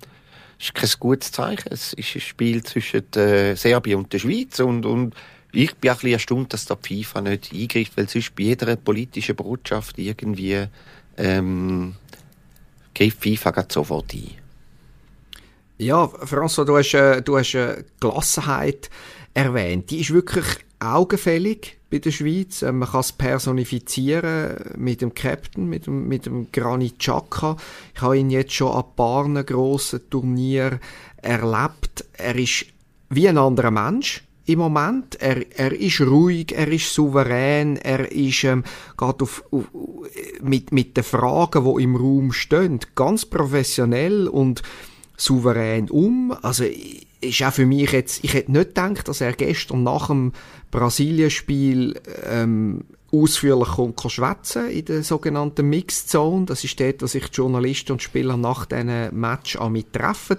ist 0.59 0.75
kein 0.75 0.91
gutes 0.99 1.33
Zeichen. 1.33 1.69
Es 1.71 1.93
ist 1.93 2.15
ein 2.15 2.21
Spiel 2.21 2.63
zwischen 2.63 3.13
äh, 3.15 3.57
Serbien 3.57 3.99
und 3.99 4.13
der 4.13 4.19
Schweiz 4.19 4.61
und, 4.61 4.87
und 4.87 5.15
ich 5.53 5.75
bin 5.77 5.91
ein 5.91 5.97
bisschen 5.97 6.13
erstaunt, 6.13 6.53
dass 6.53 6.67
da 6.67 6.77
FIFA 6.77 7.21
nicht 7.21 7.53
eingreift, 7.53 7.97
weil 7.97 8.09
sonst 8.09 8.35
bei 8.35 8.45
jeder 8.45 8.75
politischen 8.77 9.37
Botschaft 9.37 9.99
irgendwie 9.99 10.67
ähm, 11.17 11.95
greift 12.95 13.23
FIFA 13.23 13.65
sofort 13.69 14.13
ein. 14.15 14.31
Ja, 15.79 16.05
François, 16.05 16.65
du 16.65 16.77
hast, 16.77 16.95
äh, 16.95 17.23
du 17.23 17.39
hast 17.39 17.55
äh, 17.55 17.85
Gelassenheit 18.01 18.91
erwähnt. 19.33 19.91
Die 19.91 20.01
ist 20.01 20.13
wirklich 20.13 20.45
augenfällig 20.85 21.79
bei 21.91 21.99
der 21.99 22.11
Schweiz. 22.11 22.63
Äh, 22.63 22.73
man 22.73 22.89
kann 22.89 23.01
es 23.01 23.13
personifizieren 23.13 24.57
mit 24.77 25.01
dem 25.01 25.15
Captain, 25.15 25.69
mit 25.69 25.87
dem, 25.87 26.09
mit 26.09 26.27
dem 26.27 26.51
Granit 26.53 26.99
Xhaka. 26.99 27.57
Ich 27.95 28.03
habe 28.03 28.19
ihn 28.19 28.31
jetzt 28.31 28.53
schon 28.53 28.73
an 28.73 28.85
paar 28.97 29.45
grossen 29.45 30.01
Turnieren 30.11 30.81
erlebt. 31.17 32.05
Er 32.15 32.37
ist 32.37 32.67
wie 33.11 33.29
ein 33.29 33.39
anderer 33.39 33.71
Mensch 33.71 34.25
im 34.47 34.59
Moment. 34.59 35.17
Er, 35.21 35.45
er 35.57 35.73
ist 35.73 36.01
ruhig, 36.01 36.53
er 36.53 36.69
ist 36.69 36.93
souverän, 36.93 37.77
er 37.77 38.11
ist 38.13 38.45
ähm, 38.45 38.65
geht 38.99 39.23
auf, 39.23 39.45
auf, 39.51 39.65
mit, 40.43 40.73
mit 40.73 40.97
den 40.97 41.05
Fragen, 41.05 41.65
die 41.65 41.83
im 41.83 41.97
Raum 41.97 42.33
stehen, 42.33 42.81
ganz 42.95 43.25
professionell 43.25 44.29
und 44.29 44.63
souverän 45.17 45.91
um. 45.91 46.37
Also 46.43 46.65
ist 47.25 47.43
auch 47.43 47.53
für 47.53 47.67
mich 47.67 47.93
jetzt, 47.93 48.23
ich 48.23 48.35
hätte 48.35 48.53
nicht 48.53 48.69
gedacht, 48.69 49.09
dass 49.09 49.21
er 49.21 49.33
gestern 49.33 49.83
nach 49.83 50.09
dem 50.09 50.33
Brasilien-Spiel 50.71 52.01
ähm, 52.25 52.85
ausführlich 53.13 53.69
kommt 53.69 54.01
schwätzen 54.09 54.69
in 54.71 54.85
der 54.85 55.03
sogenannten 55.03 55.69
Mixed 55.69 56.11
Zone. 56.11 56.47
Das 56.47 56.65
ist 56.65 56.79
dort, 56.81 57.03
wo 57.03 57.07
sich 57.07 57.29
die 57.29 57.37
Journalisten 57.37 57.93
und 57.93 58.03
Spieler 58.03 58.37
nach 58.37 58.67
diesen 58.67 59.19
Match 59.19 59.57
an 59.57 59.73
mit 59.73 59.93
treffen. 59.93 60.39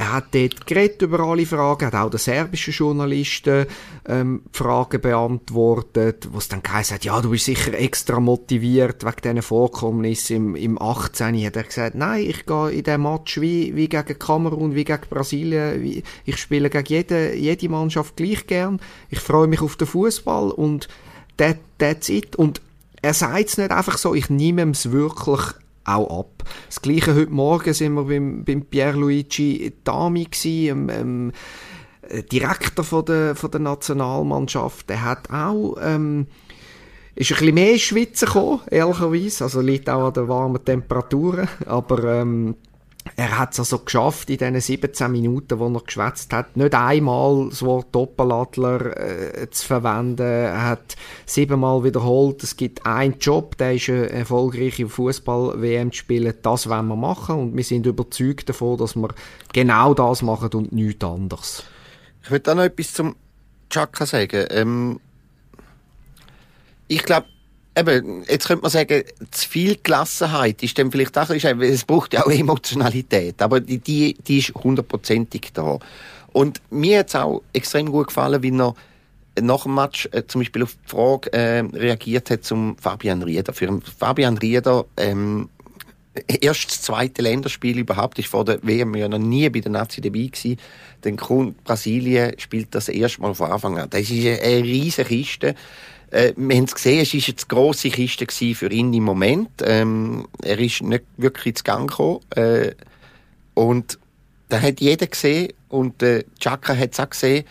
Er 0.00 0.14
hat 0.14 0.34
dort 0.34 0.66
geredet 0.66 1.02
über 1.02 1.20
alle 1.20 1.44
Fragen, 1.44 1.84
hat 1.84 1.94
auch 1.94 2.08
den 2.08 2.16
serbischen 2.16 2.72
Journalisten 2.72 3.66
ähm, 4.08 4.40
Fragen 4.50 4.98
beantwortet, 4.98 6.26
wo 6.32 6.38
es 6.38 6.48
dann 6.48 6.62
geheißen 6.62 6.94
hat, 6.94 7.04
ja, 7.04 7.20
du 7.20 7.28
bist 7.28 7.44
sicher 7.44 7.74
extra 7.74 8.18
motiviert 8.18 9.04
wegen 9.04 9.20
diesen 9.22 9.42
Vorkommnissen 9.42 10.36
im, 10.36 10.56
im 10.56 10.80
18. 10.80 11.44
Hat 11.44 11.56
er 11.56 11.64
gesagt, 11.64 11.96
nein, 11.96 12.24
ich 12.26 12.46
gehe 12.46 12.70
in 12.70 12.82
diesem 12.82 13.02
Match 13.02 13.42
wie, 13.42 13.76
wie 13.76 13.90
gegen 13.90 14.18
Kamerun, 14.18 14.74
wie 14.74 14.84
gegen 14.84 15.02
Brasilien, 15.10 15.82
wie, 15.82 16.02
ich 16.24 16.38
spiele 16.38 16.70
gegen 16.70 16.86
jede, 16.86 17.36
jede 17.36 17.68
Mannschaft 17.68 18.16
gleich 18.16 18.46
gern, 18.46 18.80
ich 19.10 19.20
freue 19.20 19.48
mich 19.48 19.60
auf 19.60 19.76
den 19.76 19.86
Fußball 19.86 20.50
und 20.50 20.88
that, 21.36 21.58
that's 21.76 22.08
it. 22.08 22.36
Und 22.36 22.62
er 23.02 23.12
sagt 23.12 23.50
es 23.50 23.58
nicht 23.58 23.70
einfach 23.70 23.98
so, 23.98 24.14
ich 24.14 24.30
nehme 24.30 24.70
es 24.70 24.92
wirklich 24.92 25.42
auch 25.84 26.20
ab. 26.20 26.44
Das 26.66 26.82
Gleiche 26.82 27.14
heute 27.14 27.32
Morgen 27.32 27.72
sind 27.72 27.94
wir 27.94 28.04
beim, 28.04 28.44
beim 28.44 28.64
Pierluigi 28.64 29.72
Dami 29.84 30.24
gewesen, 30.24 30.88
ähm, 30.90 31.32
Direktor 32.32 32.84
von 32.84 33.04
der, 33.04 33.34
von 33.36 33.50
der 33.50 33.60
Nationalmannschaft. 33.60 34.88
Der 34.88 35.04
hat 35.04 35.30
auch, 35.30 35.76
ähm, 35.80 36.26
ist 37.14 37.30
ein 37.32 37.38
bisschen 37.38 37.54
mehr 37.54 37.72
ins 37.72 37.82
Schwitzen 37.82 38.26
gekommen, 38.26 38.60
ehrlicherweise. 38.70 39.44
Also 39.44 39.60
liegt 39.60 39.88
auch 39.88 40.08
an 40.08 40.14
den 40.14 40.28
warmen 40.28 40.64
Temperaturen. 40.64 41.48
Aber, 41.66 42.04
ähm, 42.04 42.56
er 43.16 43.38
hat 43.38 43.52
es 43.52 43.58
also 43.60 43.78
geschafft, 43.80 44.30
in 44.30 44.38
diesen 44.38 44.60
17 44.60 45.10
Minuten, 45.10 45.58
wo 45.58 45.68
er 45.68 45.80
geschwätzt 45.80 46.32
hat, 46.32 46.56
nicht 46.56 46.74
einmal 46.74 47.48
das 47.50 47.62
Wort 47.62 47.88
Doppeladler 47.92 48.96
äh, 49.42 49.50
zu 49.50 49.66
verwenden. 49.66 50.22
Er 50.22 50.68
hat 50.68 50.96
siebenmal 51.26 51.84
wiederholt, 51.84 52.42
es 52.42 52.56
gibt 52.56 52.86
einen 52.86 53.18
Job, 53.18 53.56
der 53.58 53.74
ist 53.74 53.88
eine 53.88 54.10
erfolgreiche 54.10 54.88
Fußball-WM 54.88 55.92
zu 55.92 55.98
spielen. 55.98 56.34
Das 56.42 56.68
wollen 56.68 56.88
wir 56.88 56.96
machen 56.96 57.36
und 57.36 57.56
wir 57.56 57.64
sind 57.64 57.86
überzeugt 57.86 58.48
davon, 58.48 58.78
dass 58.78 58.96
wir 58.96 59.08
genau 59.52 59.94
das 59.94 60.22
machen 60.22 60.50
und 60.54 60.72
nichts 60.72 61.04
anderes. 61.04 61.64
Ich 62.22 62.30
würde 62.30 62.42
da 62.42 62.54
noch 62.54 62.64
etwas 62.64 62.92
zum 62.92 63.16
Chaka 63.70 64.06
sagen. 64.06 64.46
Ähm, 64.50 65.00
ich 66.88 67.04
glaube, 67.04 67.26
eben, 67.80 68.24
jetzt 68.28 68.46
könnte 68.46 68.62
man 68.62 68.70
sagen, 68.70 69.02
zu 69.30 69.48
viel 69.48 69.78
Gelassenheit 69.82 70.62
ist 70.62 70.78
dann 70.78 70.90
vielleicht 70.90 71.16
auch, 71.18 71.30
es 71.30 71.84
braucht 71.84 72.14
ja 72.14 72.24
auch 72.24 72.30
Emotionalität, 72.30 73.40
aber 73.42 73.60
die, 73.60 73.78
die, 73.78 74.14
die 74.14 74.38
ist 74.38 74.54
hundertprozentig 74.54 75.50
da. 75.52 75.78
Und 76.32 76.60
mir 76.70 77.00
hat 77.00 77.08
es 77.08 77.16
auch 77.16 77.42
extrem 77.52 77.90
gut 77.90 78.08
gefallen, 78.08 78.42
wie 78.42 78.56
er 78.56 78.74
nach 79.40 79.62
dem 79.62 79.74
Match 79.74 80.08
äh, 80.12 80.24
zum 80.26 80.40
Beispiel 80.40 80.62
auf 80.62 80.74
die 80.74 80.90
Frage 80.90 81.32
äh, 81.32 81.60
reagiert 81.60 82.30
hat 82.30 82.44
zum 82.44 82.76
Fabian 82.78 83.22
Rieder. 83.22 83.52
Für 83.52 83.80
Fabian 83.98 84.38
Rieder 84.38 84.84
ähm, 84.96 85.48
erst 86.26 86.70
das 86.70 86.82
zweite 86.82 87.22
Länderspiel 87.22 87.78
überhaupt 87.78 88.18
ist 88.18 88.28
vor 88.28 88.44
der 88.44 88.58
WM 88.62 88.94
ja 88.94 89.08
noch 89.08 89.18
nie 89.18 89.48
bei 89.48 89.60
der 89.60 89.72
Nazi 89.72 90.00
dabei 90.00 90.30
gewesen. 90.32 90.58
Kommt 91.16 91.62
Brasilien 91.64 92.38
spielt 92.38 92.74
das 92.74 92.88
erste 92.88 93.22
Mal 93.22 93.34
von 93.34 93.50
Anfang 93.50 93.78
an. 93.78 93.90
Das 93.90 94.02
ist 94.02 94.10
eine 94.10 94.62
riesige 94.62 95.08
Kiste. 95.08 95.54
Äh, 96.10 96.32
wir 96.36 96.56
haben 96.56 96.64
es 96.64 96.74
gesehen, 96.74 97.00
es 97.00 97.14
war 97.14 97.22
eine 97.26 97.46
grosse 97.48 97.90
Kiste 97.90 98.26
für 98.54 98.70
ihn 98.70 98.92
im 98.92 99.04
Moment. 99.04 99.50
Ähm, 99.62 100.26
er 100.42 100.58
ist 100.58 100.82
nicht 100.82 101.04
wirklich 101.16 101.46
ins 101.46 101.64
Gang 101.64 101.88
gekommen. 101.88 102.20
Äh, 102.30 102.72
und 103.54 103.98
da 104.48 104.60
hat 104.60 104.80
jeder 104.80 105.06
gesehen 105.06 105.52
und 105.68 106.02
äh, 106.02 106.24
Chaka 106.38 106.76
hat 106.76 106.92
es 106.92 107.00
auch 107.00 107.10
gesehen. 107.10 107.44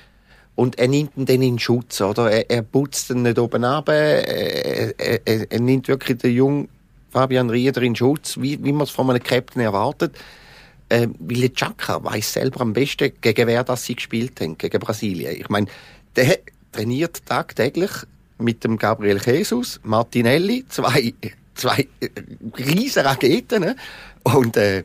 Und 0.56 0.78
er 0.78 0.90
nimmt 0.90 1.16
ihn 1.16 1.26
dann 1.26 1.42
in 1.42 1.58
Schutz, 1.58 2.02
oder? 2.02 2.30
Er, 2.30 2.50
er 2.52 2.62
putzt 2.64 3.10
ihn 3.12 3.22
nicht 3.22 3.40
oben 3.40 3.64
ab, 3.64 3.88
er, 3.88 5.00
er, 5.00 5.52
er, 5.52 5.60
nimmt 5.62 5.88
wirklich 5.88 6.18
den 6.18 6.34
jungen 6.34 6.70
Fabian 7.12 7.50
Rieder 7.50 7.82
in 7.82 7.96
Schutz, 7.96 8.38
wie, 8.38 8.62
wie 8.62 8.74
man 8.74 8.84
es 8.84 8.90
von 8.90 9.10
einem 9.10 9.24
Captain 9.24 9.62
erwartet. 9.62 10.18
Äh, 10.90 11.08
weil 11.20 11.42
der 11.42 11.54
Chaka 11.54 12.04
weiß 12.04 12.34
selber 12.34 12.60
am 12.62 12.74
besten, 12.74 13.14
gegen 13.22 13.48
wer 13.48 13.64
das 13.64 13.86
sie 13.86 13.96
gespielt 13.96 14.42
haben, 14.42 14.58
gegen 14.58 14.80
Brasilien. 14.80 15.36
Ich 15.40 15.48
meine, 15.48 15.68
der 16.16 16.40
trainiert 16.74 17.26
tagtäglich 17.26 17.92
mit 18.40 18.64
dem 18.64 18.78
Gabriel 18.78 19.20
Jesus, 19.24 19.80
Martinelli, 19.84 20.66
zwei, 20.70 21.14
zwei 21.56 21.88
riesen 22.58 23.06
Raketen, 23.06 23.62
ne? 23.62 23.76
und 24.24 24.58
äh, 24.58 24.84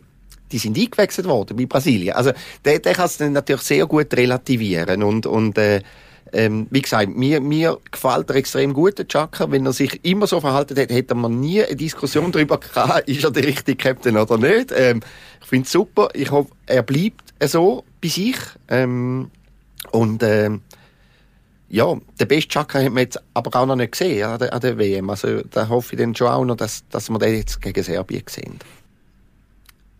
die 0.52 0.58
sind 0.58 0.78
eingewechselt 0.78 1.26
worden 1.26 1.56
bei 1.56 1.66
Brasilien. 1.66 2.14
Also 2.14 2.32
der, 2.64 2.78
der 2.78 2.94
kann 2.94 3.06
es 3.06 3.18
natürlich 3.18 3.62
sehr 3.62 3.86
gut 3.86 4.12
relativieren 4.14 5.02
und, 5.02 5.26
und 5.26 5.58
äh, 5.58 5.80
ähm, 6.32 6.66
wie 6.70 6.82
gesagt, 6.82 7.14
mir, 7.14 7.40
mir 7.40 7.78
gefällt 7.90 8.28
er 8.28 8.36
extrem 8.36 8.74
gut, 8.74 8.98
der 8.98 9.06
Chaka. 9.06 9.50
Wenn 9.50 9.66
er 9.66 9.72
sich 9.72 10.04
immer 10.04 10.26
so 10.26 10.40
verhalten 10.40 10.76
hätte, 10.76 10.94
hätte 10.94 11.14
man 11.14 11.38
nie 11.38 11.62
eine 11.62 11.76
Diskussion 11.76 12.32
darüber 12.32 12.58
gehabt, 12.58 13.08
ist 13.08 13.22
er 13.22 13.30
der 13.30 13.44
richtige 13.44 13.76
Captain 13.76 14.16
oder 14.16 14.36
nicht. 14.36 14.72
Ähm, 14.74 15.00
ich 15.40 15.46
finde 15.46 15.66
es 15.66 15.72
super. 15.72 16.08
Ich 16.12 16.30
hoffe, 16.30 16.50
er 16.66 16.82
bleibt 16.82 17.34
so 17.44 17.84
bei 18.02 18.08
sich. 18.08 18.36
Ähm, 18.68 19.30
und 19.92 20.22
ähm, 20.22 20.62
ja, 21.74 21.92
der 22.20 22.26
beste 22.26 22.50
Chaka 22.50 22.78
hat 22.78 22.92
man 22.92 23.02
jetzt 23.02 23.20
aber 23.34 23.60
auch 23.60 23.66
noch 23.66 23.74
nicht 23.74 23.90
gesehen 23.90 24.24
an 24.24 24.38
der, 24.38 24.52
an 24.52 24.60
der 24.60 24.78
WM. 24.78 25.10
Also 25.10 25.42
da 25.42 25.68
hoffe 25.68 25.96
ich 25.96 26.00
dann 26.00 26.14
schon 26.14 26.28
auch 26.28 26.44
noch, 26.44 26.54
dass, 26.54 26.84
dass 26.88 27.10
wir 27.10 27.18
den 27.18 27.34
jetzt 27.34 27.60
gegen 27.60 27.82
Serbien 27.82 28.22
sehen. 28.28 28.60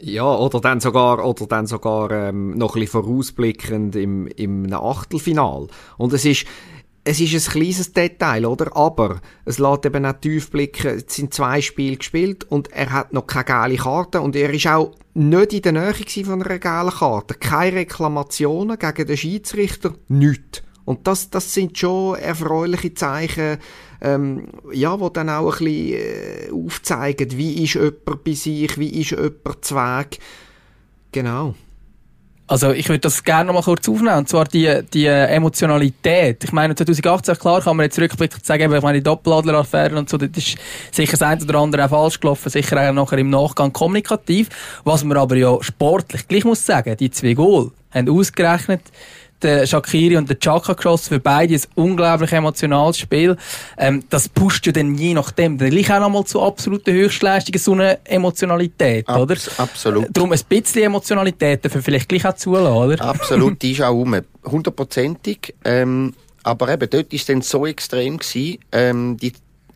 Ja, 0.01 0.37
oder 0.37 0.61
dann 0.61 0.79
sogar, 0.79 1.27
oder 1.27 1.47
dann 1.49 1.67
sogar 1.67 2.13
ähm, 2.13 2.57
noch 2.57 2.77
ein 2.77 2.81
bisschen 2.83 3.03
vorausblickend 3.03 3.97
im, 3.97 4.29
im 4.29 4.73
Achtelfinal. 4.73 5.67
Und 5.97 6.13
es 6.13 6.25
ist, 6.25 6.47
es 7.03 7.19
ist 7.19 7.35
ein 7.35 7.53
kleines 7.53 7.93
Detail, 7.93 8.47
oder? 8.47 8.77
Aber 8.77 9.21
es 9.45 9.59
lässt 9.59 9.85
eben 9.85 10.07
auch 10.07 10.13
tief 10.13 10.53
blicken, 10.53 10.99
es 10.99 11.17
sind 11.17 11.35
zwei 11.35 11.61
Spiele 11.61 11.97
gespielt 11.97 12.45
und 12.45 12.71
er 12.71 12.93
hat 12.93 13.13
noch 13.13 13.27
keine 13.27 13.47
geile 13.47 13.77
Karte 13.79 14.21
und 14.21 14.37
er 14.37 14.55
ist 14.55 14.69
auch 14.69 14.93
nicht 15.15 15.53
in 15.53 15.63
der 15.63 15.73
Nähe 15.73 16.25
von 16.25 16.41
einer 16.41 16.59
geilen 16.61 16.91
Karte. 16.91 17.35
Keine 17.35 17.79
Reklamationen 17.79 18.79
gegen 18.79 19.07
den 19.09 19.17
Schiedsrichter, 19.17 19.95
nichts. 20.07 20.63
Und 20.85 21.07
das, 21.07 21.31
das 21.31 21.53
sind 21.53 21.79
schon 21.79 22.19
erfreuliche 22.19 22.95
Zeichen, 22.95 23.59
ähm, 24.03 24.49
ja, 24.73 24.99
wo 25.01 25.09
dann 25.09 25.31
auch 25.31 25.61
ein 25.61 25.65
bisschen 25.65 25.93
äh, 25.95 26.51
aufzeigen, 26.53 27.37
wie 27.37 27.65
ist 27.65 27.75
jemand 27.75 28.25
bei 28.25 28.33
sich, 28.33 28.79
wie 28.79 29.01
ist 29.01 29.13
jemand 29.13 29.65
Zweig. 29.65 30.19
Genau. 31.13 31.55
Also 32.47 32.73
ich 32.73 32.91
würde 32.91 33.01
das 33.01 33.25
gerne 33.25 33.47
noch 33.47 33.55
mal 33.55 33.63
kurz 33.63 33.89
aufnehmen, 33.89 34.19
und 34.19 34.29
zwar 34.29 34.45
die, 34.45 34.83
die 34.93 35.07
Emotionalität. 35.07 36.45
Ich 36.45 36.53
meine, 36.53 36.75
2018, 36.75 37.39
klar 37.39 37.63
kann 37.63 37.75
man 37.75 37.85
jetzt 37.85 37.99
rückblickend 37.99 38.45
sagen, 38.45 38.71
ich 38.71 38.83
meine, 38.83 38.99
die 38.99 39.03
Doppeladler-Affäre 39.03 39.97
und 39.97 40.11
so, 40.11 40.19
das 40.19 40.29
ist 40.37 40.59
sicher 40.93 41.13
das 41.13 41.23
eine 41.23 41.43
oder 41.43 41.61
andere 41.61 41.87
auch 41.87 41.91
falsch 41.91 42.21
gelaufen, 42.21 42.51
sicher 42.51 42.77
auch 42.77 42.93
nachher 42.93 43.17
im 43.17 43.31
Nachgang 43.31 43.73
kommunikativ. 43.73 44.51
Was 44.85 45.05
man 45.05 45.17
aber 45.17 45.37
ja 45.37 45.57
sportlich 45.63 46.29
gleich 46.29 46.45
muss 46.45 46.67
sagen, 46.67 46.95
die 46.99 47.11
zwei 47.11 47.33
Goal 47.33 47.71
haben 47.91 48.11
ausgerechnet, 48.11 48.83
der 49.45 49.67
Shakiri 49.67 50.17
und 50.17 50.29
der 50.29 50.39
Chaka 50.39 50.73
geschossen. 50.73 51.09
Für 51.11 51.21
beide 51.21 51.55
ein 51.55 51.63
unglaublich 51.75 52.33
emotionales 52.33 52.99
Spiel. 52.99 53.37
Ähm, 53.79 54.03
das 54.11 54.29
pusht 54.29 54.67
ja 54.67 54.73
dann 54.73 54.95
je 54.95 55.15
nachdem 55.15 55.59
dann 55.59 55.71
gleich 55.71 55.93
auch 55.93 56.01
nochmal 56.01 56.25
zu 56.25 56.43
absoluten 56.43 56.93
Höchstleistungen 56.93 57.61
so 57.61 57.73
eine 57.73 58.05
Emotionalität, 58.05 59.09
Abs 59.09 59.21
oder? 59.21 59.37
Absolut. 59.59 60.07
Darum 60.13 60.33
ein 60.33 60.41
bisschen 60.49 60.83
Emotionalität 60.83 61.65
dafür 61.65 61.83
vielleicht 61.83 62.09
gleich 62.09 62.27
auch 62.27 62.35
zulassen, 62.35 62.77
oder? 62.77 63.05
Absolut, 63.05 63.63
die 63.63 63.73
ist 63.73 63.83
auch 63.83 63.95
um. 63.95 64.21
Hundertprozentig. 64.45 65.55
Ähm, 65.65 66.15
aber 66.43 66.69
eben, 66.69 66.91
dort 66.91 67.13
war 67.13 67.17
es 67.17 67.25
dann 67.25 67.41
so 67.41 67.67
extrem 67.67 68.19
gewesen, 68.19 68.59
ähm, 68.73 69.17
die 69.17 69.33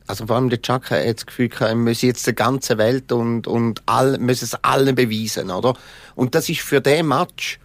also 0.09 0.27
vor 0.27 0.37
allem 0.37 0.49
der 0.49 0.63
Chaka 0.63 0.97
hat 0.97 1.17
das 1.19 1.27
Gefühl 1.27 1.49
gehabt, 1.49 1.71
er 1.71 1.75
müsse 1.75 2.07
jetzt 2.07 2.27
der 2.27 2.33
ganzen 2.33 2.79
Welt 2.79 3.13
und, 3.13 3.47
und 3.47 3.83
all, 3.87 4.19
müsse 4.19 4.47
es 4.47 4.55
allen 4.65 4.95
beweisen, 4.95 5.51
oder? 5.51 5.75
Und 6.15 6.35
das 6.35 6.49
ist 6.49 6.61
für 6.61 6.81
den 6.81 7.09
Match 7.09 7.61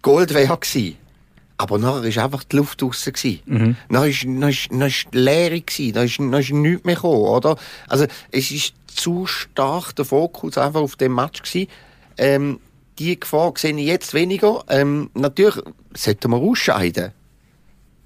Gold 0.00 0.34
wert 0.34 0.60
gewesen. 0.60 0.96
Aber 1.56 1.78
nachher 1.78 2.16
war 2.16 2.24
einfach 2.24 2.44
die 2.44 2.56
Luft 2.56 2.82
draussen. 2.82 3.12
Mhm. 3.46 3.76
Ist, 4.04 4.24
dann 4.24 4.82
ist 4.82 5.08
Leere. 5.12 5.60
Dann 5.92 6.04
ist, 6.04 6.18
nichts 6.18 6.84
mehr 6.84 6.94
gekommen, 6.94 7.22
oder? 7.22 7.56
Also, 7.88 8.06
es 8.30 8.50
ist 8.50 8.74
zu 8.86 9.26
stark 9.26 9.94
der 9.96 10.04
Fokus 10.04 10.58
einfach 10.58 10.80
auf 10.80 10.96
dem 10.96 11.14
Match 11.14 11.42
gewesen. 11.42 11.68
Ähm, 12.18 12.60
die 12.98 13.18
Gefahr 13.18 13.52
sehe 13.56 13.76
ich 13.76 13.86
jetzt 13.86 14.14
weniger. 14.14 14.64
Ähm, 14.68 15.10
natürlich 15.14 15.62
sollten 15.94 16.30
wir 16.30 16.38
ausscheiden. 16.38 17.12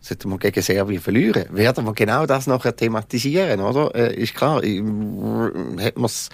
Sollten 0.01 0.31
wir 0.31 0.39
gegen 0.39 0.63
Serbien 0.63 1.01
verlieren, 1.01 1.45
werden 1.51 1.85
wir 1.85 1.93
genau 1.93 2.25
das 2.25 2.47
nachher 2.47 2.75
thematisieren, 2.75 3.61
oder? 3.61 3.95
Äh, 3.95 4.15
ist 4.15 4.35
klar, 4.35 4.63
äh, 4.63 4.81
hat 4.81 5.97
man 5.97 6.05
es, 6.07 6.31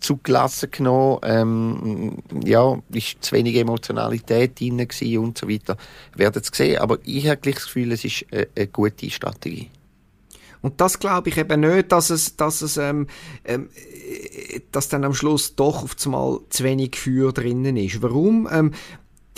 hat 0.00 0.06
man's 0.06 0.06
zugelassen 0.06 0.70
genommen. 0.70 1.20
Ähm, 1.22 2.16
ja, 2.44 2.78
ist 2.92 3.22
zu 3.22 3.32
wenig 3.32 3.56
Emotionalität 3.56 4.60
drin 4.60 4.86
und 5.18 5.38
so 5.38 5.48
weiter. 5.48 5.76
Werden 6.14 6.42
es 6.42 6.56
sehen. 6.56 6.78
Aber 6.78 6.98
ich 7.04 7.26
habe 7.26 7.36
gleich 7.38 7.56
das 7.56 7.64
Gefühl, 7.64 7.92
es 7.92 8.04
ist 8.04 8.26
eine, 8.32 8.48
eine 8.56 8.66
gute 8.66 9.10
Strategie. 9.10 9.70
Und 10.62 10.80
das 10.80 10.98
glaube 10.98 11.30
ich 11.30 11.38
eben 11.38 11.60
nicht, 11.60 11.90
dass 11.90 12.10
es, 12.10 12.36
dass 12.36 12.60
es, 12.60 12.76
ähm, 12.76 13.06
ähm, 13.44 13.70
dass 14.72 14.88
dann 14.88 15.04
am 15.04 15.14
Schluss 15.14 15.56
doch 15.56 15.82
auf 15.84 15.96
einmal 16.04 16.40
zu 16.50 16.64
wenig 16.64 16.96
Feuer 16.96 17.32
drinnen 17.32 17.76
ist. 17.78 18.02
Warum? 18.02 18.46
Ähm, 18.52 18.72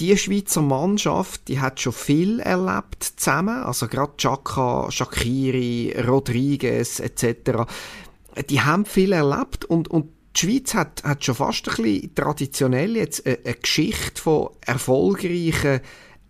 die 0.01 0.17
Schweizer 0.17 0.63
Mannschaft, 0.63 1.47
die 1.47 1.61
hat 1.61 1.81
schon 1.81 1.93
viel 1.93 2.41
erlebt 2.41 3.05
zusammen, 3.05 3.63
also 3.63 3.87
gerade 3.87 4.17
Chaka, 4.17 4.91
Shakiri, 4.91 5.95
Rodriguez 6.09 6.99
etc. 6.99 7.69
Die 8.49 8.63
haben 8.63 8.85
viel 8.85 9.13
erlebt 9.13 9.65
und, 9.65 9.89
und 9.89 10.09
die 10.37 10.41
Schweiz 10.41 10.75
hat, 10.75 11.03
hat 11.05 11.25
schon 11.25 11.35
fast 11.35 11.69
ein 11.69 11.77
bisschen 11.77 12.15
traditionell 12.15 12.97
jetzt 12.97 13.27
eine, 13.27 13.39
eine 13.45 13.55
Geschichte 13.55 14.21
von 14.21 14.51
erfolgreichen 14.61 15.81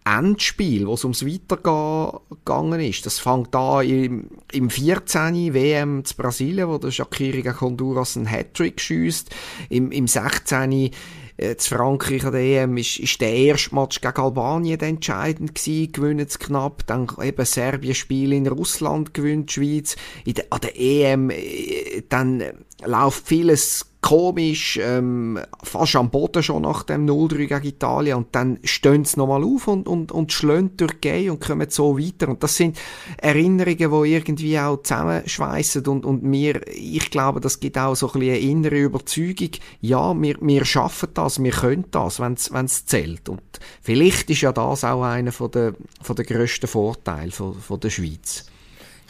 Endspiel, 0.05 0.87
wo 0.89 0.95
es 0.95 1.05
ums 1.05 1.25
Weitergehen 1.25 2.81
ist. 2.81 3.07
Das 3.07 3.21
fängt 3.21 3.55
da 3.55 3.83
im, 3.83 4.31
im 4.51 4.69
14. 4.69 5.55
WM 5.55 6.05
zu 6.05 6.17
Brasilien, 6.17 6.69
wo 6.69 6.79
der 6.79 6.91
Shakiri 6.91 7.43
gegen 7.43 7.61
Honduras 7.61 8.17
einen 8.17 8.27
Hattrick 8.27 8.81
schießt. 8.81 9.31
Im, 9.69 9.93
Im 9.93 10.09
16 10.09 10.91
äh, 11.37 11.57
zu 11.57 11.75
Frankreich 11.77 12.25
an 12.25 12.33
der 12.33 12.63
EM 12.63 12.77
ist, 12.77 12.99
ist 12.99 13.21
der 13.21 13.33
erste 13.33 13.75
Match 13.75 14.01
gegen 14.01 14.21
Albanien 14.21 14.81
entscheidend 14.81 15.55
gewesen, 15.55 15.93
gewinnen 15.93 16.27
es 16.27 16.39
knapp, 16.39 16.87
dann 16.87 17.09
eben 17.23 17.45
Serbien 17.45 17.95
Spiel 17.95 18.33
in 18.33 18.47
Russland 18.47 19.15
gewinnt 19.15 19.51
die 19.51 19.55
Schweiz, 19.55 19.97
in 20.25 20.35
der, 20.35 20.47
an 20.51 20.61
der 20.61 20.79
EM 20.79 21.31
äh, 21.31 22.03
dann 22.09 22.43
läuft 22.85 23.27
vieles 23.29 23.92
komisch, 24.03 24.79
ähm, 24.83 25.39
fast 25.63 25.97
am 25.97 26.11
Boden 26.11 26.43
schon 26.43 26.63
nach 26.63 26.83
dem 26.83 27.07
0-3 27.07 27.47
gegen 27.47 27.67
Italien. 27.67 28.19
Und 28.19 28.35
dann 28.35 28.59
stehen 28.65 29.05
sie 29.05 29.19
nochmal 29.19 29.45
auf 29.45 29.69
und, 29.69 29.89
und, 29.89 30.13
und 30.13 30.33
schlönt 30.33 30.81
durch 30.81 31.01
die 31.01 31.31
und 31.31 31.41
kommen 31.41 31.71
so 31.71 31.99
weiter. 31.99 32.29
Und 32.29 32.43
das 32.43 32.57
sind 32.57 32.77
Erinnerungen, 33.17 33.77
die 34.05 34.13
irgendwie 34.13 34.59
auch 34.59 34.83
zusammenschweissen. 34.83 35.87
Und, 35.87 36.05
und 36.05 36.25
mir, 36.25 36.61
ich 36.69 37.11
glaube, 37.11 37.41
das 37.41 37.61
gibt 37.61 37.79
auch 37.79 37.95
so 37.95 38.09
ein 38.09 38.21
bisschen 38.21 38.35
eine 38.35 38.39
innere 38.39 38.79
Überzeugung, 38.81 39.51
ja, 39.81 40.21
wir, 40.21 40.37
wir 40.41 40.65
schaffen 40.65 41.09
das, 41.15 41.43
wir 41.43 41.53
können 41.53 41.85
das, 41.93 42.21
wenn 42.21 42.35
es 42.35 42.85
zählt. 42.85 43.29
Und 43.29 43.43
vielleicht 43.81 44.29
ist 44.31 44.41
ja 44.41 44.53
das 44.53 44.83
auch 44.85 45.05
einer 45.05 45.33
von 45.33 45.51
der, 45.53 45.75
von 46.03 46.17
der 46.17 46.25
grössten 46.25 46.67
Vorteile 46.67 47.31
von, 47.31 47.55
von 47.55 47.79
der 47.79 47.91
Schweiz. 47.91 48.47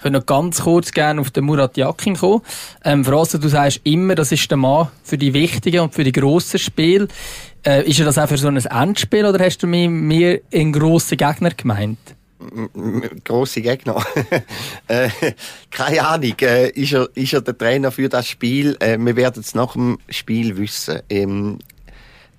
Würde 0.03 0.19
noch 0.19 0.27
ganz 0.27 0.63
kurz 0.63 0.93
gerne 0.93 1.21
auf 1.21 1.31
den 1.31 1.45
Murat 1.45 1.77
Yakin 1.77 2.17
kommen. 2.17 2.43
Ähm, 2.85 3.05
Frasse, 3.05 3.39
du 3.39 3.49
sagst 3.49 3.81
immer, 3.85 4.15
das 4.15 4.33
ist 4.33 4.51
der 4.51 4.59
Mann 4.59 4.89
für 5.03 5.19
die 5.19 5.33
wichtigen 5.33 5.81
und 5.81 5.95
für 5.95 6.05
die 6.05 6.13
grossen 6.13 6.59
Spiele. 6.59 7.09
Äh, 7.65 7.89
ist 7.89 7.99
er 7.99 8.07
das 8.07 8.19
auch 8.19 8.29
für 8.29 8.39
so 8.39 8.49
ein 8.49 8.57
Endspiel 8.57 9.25
oder 9.25 9.45
hast 9.45 9.63
du 9.63 9.67
mir 9.67 9.89
mehr 9.89 10.41
einen 10.53 10.73
grossen 10.73 11.17
Gegner 11.17 11.51
gemeint? 11.51 11.99
grosse 13.25 13.63
Gegner. 13.63 14.05
äh, 14.89 15.09
keine 15.71 16.07
Ahnung. 16.07 16.35
Äh, 16.41 16.71
ist, 16.71 16.93
er, 16.93 17.09
ist 17.15 17.33
er 17.33 17.41
der 17.41 17.57
Trainer 17.57 17.91
für 17.91 18.09
das 18.09 18.27
Spiel? 18.27 18.77
Äh, 18.81 18.99
wir 18.99 19.17
werden 19.17 19.41
es 19.41 19.55
nach 19.55 19.75
dem 19.75 19.99
Spiel 20.09 20.57
wissen. 20.57 21.01
Ähm, 21.09 21.59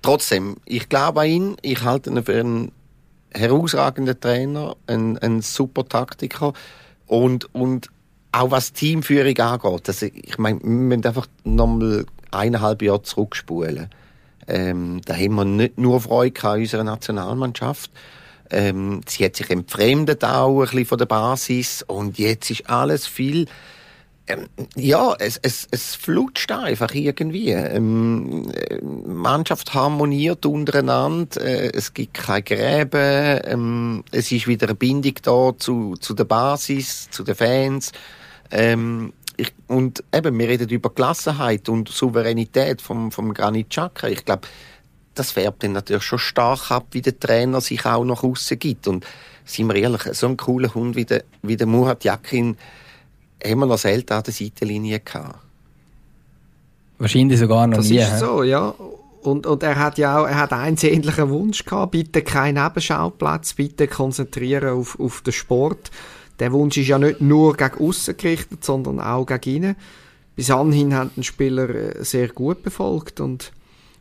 trotzdem, 0.02 0.56
ich 0.64 0.88
glaube 0.88 1.22
an 1.22 1.26
ihn. 1.26 1.56
Ich 1.62 1.82
halte 1.82 2.10
ihn 2.10 2.24
für 2.24 2.38
einen 2.38 2.72
herausragenden 3.32 4.20
Trainer, 4.20 4.76
einen, 4.86 5.18
einen 5.18 5.42
super 5.42 5.88
Taktiker. 5.88 6.52
Und, 7.06 7.54
und 7.54 7.90
auch 8.32 8.50
was 8.50 8.72
Teamführung 8.72 9.38
angeht, 9.38 9.88
also 9.88 10.06
ich 10.06 10.38
meine, 10.38 10.60
wir 10.60 10.68
müssen 10.68 11.06
einfach 11.06 11.26
nochmal 11.44 12.06
eineinhalb 12.30 12.82
Jahre 12.82 13.02
zurückspulen. 13.02 13.88
Ähm, 14.46 15.00
da 15.04 15.14
haben 15.14 15.34
wir 15.34 15.44
nicht 15.44 15.78
nur 15.78 16.00
Freude 16.00 16.48
an 16.48 16.60
unserer 16.60 16.84
Nationalmannschaft. 16.84 17.90
Ähm, 18.50 19.00
sie 19.06 19.24
hat 19.24 19.36
sich 19.36 19.50
entfremdet 19.50 20.24
auch 20.24 20.60
ein 20.60 20.64
bisschen 20.66 20.84
von 20.84 20.98
der 20.98 21.06
Basis 21.06 21.82
und 21.82 22.18
jetzt 22.18 22.50
ist 22.50 22.68
alles 22.68 23.06
viel 23.06 23.46
ähm, 24.26 24.48
ja, 24.74 25.14
es, 25.18 25.38
es, 25.42 25.68
es 25.70 25.94
flutscht 25.94 26.50
einfach 26.50 26.94
irgendwie. 26.94 27.50
Ähm, 27.50 28.50
Mannschaft 29.06 29.74
harmoniert 29.74 30.46
untereinander, 30.46 31.42
äh, 31.42 31.70
es 31.74 31.92
gibt 31.92 32.14
keine 32.14 32.42
Gräben, 32.42 33.40
ähm, 33.44 34.04
es 34.12 34.32
ist 34.32 34.46
wieder 34.46 34.66
eine 34.66 34.76
Bindung 34.76 35.14
da 35.22 35.52
zu, 35.58 35.94
zu 36.00 36.14
der 36.14 36.24
Basis, 36.24 37.10
zu 37.10 37.22
den 37.22 37.34
Fans. 37.34 37.92
Ähm, 38.50 39.12
ich, 39.36 39.52
und 39.66 40.02
eben, 40.14 40.38
wir 40.38 40.48
reden 40.48 40.70
über 40.70 40.90
Gelassenheit 40.90 41.68
und 41.68 41.88
Souveränität 41.88 42.80
vom, 42.80 43.12
vom 43.12 43.34
Granit 43.34 43.70
Xhaka. 43.70 44.08
Ich 44.08 44.24
glaube, 44.24 44.46
das 45.14 45.32
färbt 45.32 45.64
dann 45.64 45.72
natürlich 45.72 46.02
schon 46.02 46.18
stark 46.18 46.70
ab, 46.70 46.86
wie 46.92 47.02
der 47.02 47.18
Trainer 47.18 47.60
sich 47.60 47.84
auch 47.84 48.04
nach 48.04 48.22
außen 48.22 48.58
gibt. 48.58 48.88
Und 48.88 49.04
sind 49.44 49.66
wir 49.66 49.76
ehrlich, 49.76 50.02
so 50.12 50.28
ein 50.28 50.36
cooler 50.36 50.74
Hund 50.74 50.96
wie 50.96 51.04
der, 51.04 51.24
wie 51.42 51.56
der 51.56 51.66
Murat 51.66 52.04
Yakin, 52.04 52.56
haben 53.42 53.58
wir 53.58 53.66
noch 53.66 53.78
selten 53.78 54.12
an 54.12 54.22
der 54.22 54.32
Seitenlinie 54.32 55.00
gehabt. 55.00 55.38
Wahrscheinlich 56.98 57.38
sogar 57.38 57.66
noch 57.66 57.78
das 57.78 57.88
nie. 57.88 57.98
Das 57.98 58.14
ist 58.14 58.20
so, 58.20 58.42
ja. 58.42 58.74
Und, 59.22 59.46
und 59.46 59.62
er 59.62 59.76
hat 59.76 59.98
ja 59.98 60.18
auch, 60.18 60.26
er 60.26 60.36
hat 60.36 60.52
einen 60.52 60.76
ähnlichen 60.76 61.30
Wunsch 61.30 61.64
gehabt. 61.64 61.92
Bitte 61.92 62.22
kein 62.22 62.54
Nebenschauplatz, 62.54 63.54
bitte 63.54 63.88
konzentrieren 63.88 64.68
auf, 64.68 65.00
auf 65.00 65.22
den 65.22 65.32
Sport. 65.32 65.90
Der 66.38 66.52
Wunsch 66.52 66.76
ist 66.76 66.88
ja 66.88 66.98
nicht 66.98 67.20
nur 67.20 67.56
gegen 67.56 67.78
außen 67.78 68.16
gerichtet, 68.16 68.64
sondern 68.64 69.00
auch 69.00 69.24
gegen 69.26 69.56
innen. 69.56 69.76
Bis 70.36 70.50
anhin 70.50 70.94
haben 70.94 71.10
den 71.16 71.22
Spieler 71.22 71.70
äh, 71.70 72.04
sehr 72.04 72.28
gut 72.28 72.62
befolgt 72.62 73.20
und 73.20 73.52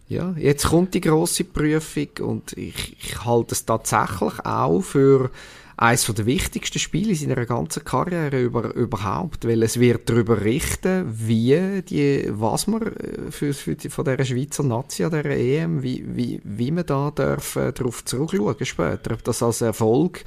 ja, 0.10 0.34
jetzt 0.38 0.66
kommt 0.66 0.94
die 0.94 1.02
große 1.02 1.46
Prüfung 1.46 2.10
und 2.22 2.54
ich, 2.54 2.98
ich 3.00 3.26
halte 3.26 3.54
es 3.54 3.66
tatsächlich 3.66 4.46
auch 4.46 4.82
für 4.82 5.30
eines 5.78 6.06
der 6.06 6.26
wichtigsten 6.26 6.80
Spiele 6.80 7.10
in 7.10 7.16
seiner 7.16 7.46
ganzen 7.46 7.84
Karriere 7.84 8.40
über, 8.42 8.74
überhaupt, 8.76 9.48
weil 9.48 9.64
es 9.64 9.80
wird 9.80 10.10
darüber 10.10 10.42
richten, 10.42 11.06
wie 11.12 11.82
die, 11.82 12.28
was 12.30 12.68
man 12.68 12.84
äh, 12.84 13.32
für, 13.32 13.54
für 13.54 13.76
die, 13.76 13.90
von 13.90 14.06
der 14.06 14.24
Schweizer 14.24 14.64
Nazi 14.64 15.04
an 15.04 15.12
der 15.12 15.26
EM, 15.26 15.82
wie, 15.82 16.04
wie, 16.08 16.42
wie 16.44 16.72
man 16.72 16.86
da 16.86 17.12
darf, 17.12 17.56
äh, 17.56 17.72
darauf 17.72 18.06
zurückschauen 18.06 18.66
später, 18.66 19.14
ob 19.14 19.24
das 19.24 19.42
als 19.42 19.62
Erfolg, 19.62 20.24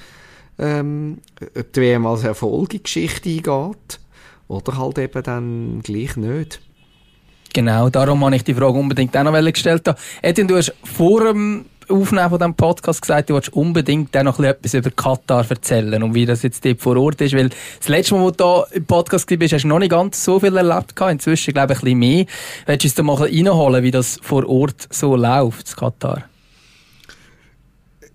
ähm, 0.58 1.18
ob 1.56 1.72
die 1.72 1.80
WM 1.80 2.06
als 2.06 2.24
Erfolg 2.24 2.72
in 2.72 2.78
die 2.78 2.82
Geschichte 2.82 3.28
eingeht 3.28 4.00
oder 4.48 4.76
halt 4.76 4.98
eben 4.98 5.22
dann 5.22 5.80
gleich 5.82 6.16
nicht. 6.16 6.60
Genau, 7.52 7.88
darum 7.88 8.24
habe 8.24 8.36
ich 8.36 8.44
die 8.44 8.54
Frage 8.54 8.78
unbedingt 8.78 9.16
auch 9.16 9.22
noch 9.22 9.52
gestellt. 9.52 9.88
Edwin, 10.20 10.48
du 10.48 10.56
hast 10.56 10.74
vor 10.84 11.24
dem 11.24 11.66
Aufnehmen 11.88 12.30
von 12.30 12.38
diesem 12.38 12.54
Podcast 12.54 13.02
gesagt, 13.02 13.30
du 13.30 13.34
wolltest 13.34 13.52
unbedingt 13.54 14.16
auch 14.16 14.22
noch 14.22 14.40
etwas 14.40 14.74
über 14.74 14.90
Katar 14.90 15.44
erzählen 15.48 16.02
und 16.02 16.14
wie 16.14 16.26
das 16.26 16.42
jetzt 16.42 16.64
dort 16.64 16.80
vor 16.80 16.96
Ort 16.96 17.20
ist, 17.20 17.34
weil 17.34 17.50
das 17.78 17.88
letzte 17.88 18.14
Mal, 18.14 18.22
wo 18.22 18.30
du 18.30 18.36
da 18.36 18.64
im 18.72 18.84
Podcast 18.84 19.30
warst, 19.30 19.52
hast 19.52 19.62
du 19.62 19.68
noch 19.68 19.78
nicht 19.78 19.90
ganz 19.90 20.24
so 20.24 20.40
viel 20.40 20.56
erlebt 20.56 20.94
inzwischen 21.00 21.54
glaube 21.54 21.72
ich 21.72 21.78
ein 21.78 21.84
bisschen 21.84 21.98
mehr. 21.98 22.26
Willst 22.66 22.84
du 22.84 22.88
uns 22.88 22.94
da 22.94 23.02
mal 23.02 23.14
reinholen, 23.14 23.82
wie 23.82 23.90
das 23.90 24.18
vor 24.22 24.48
Ort 24.48 24.88
so 24.90 25.16
läuft, 25.16 25.70
in 25.70 25.76
Katar? 25.76 26.24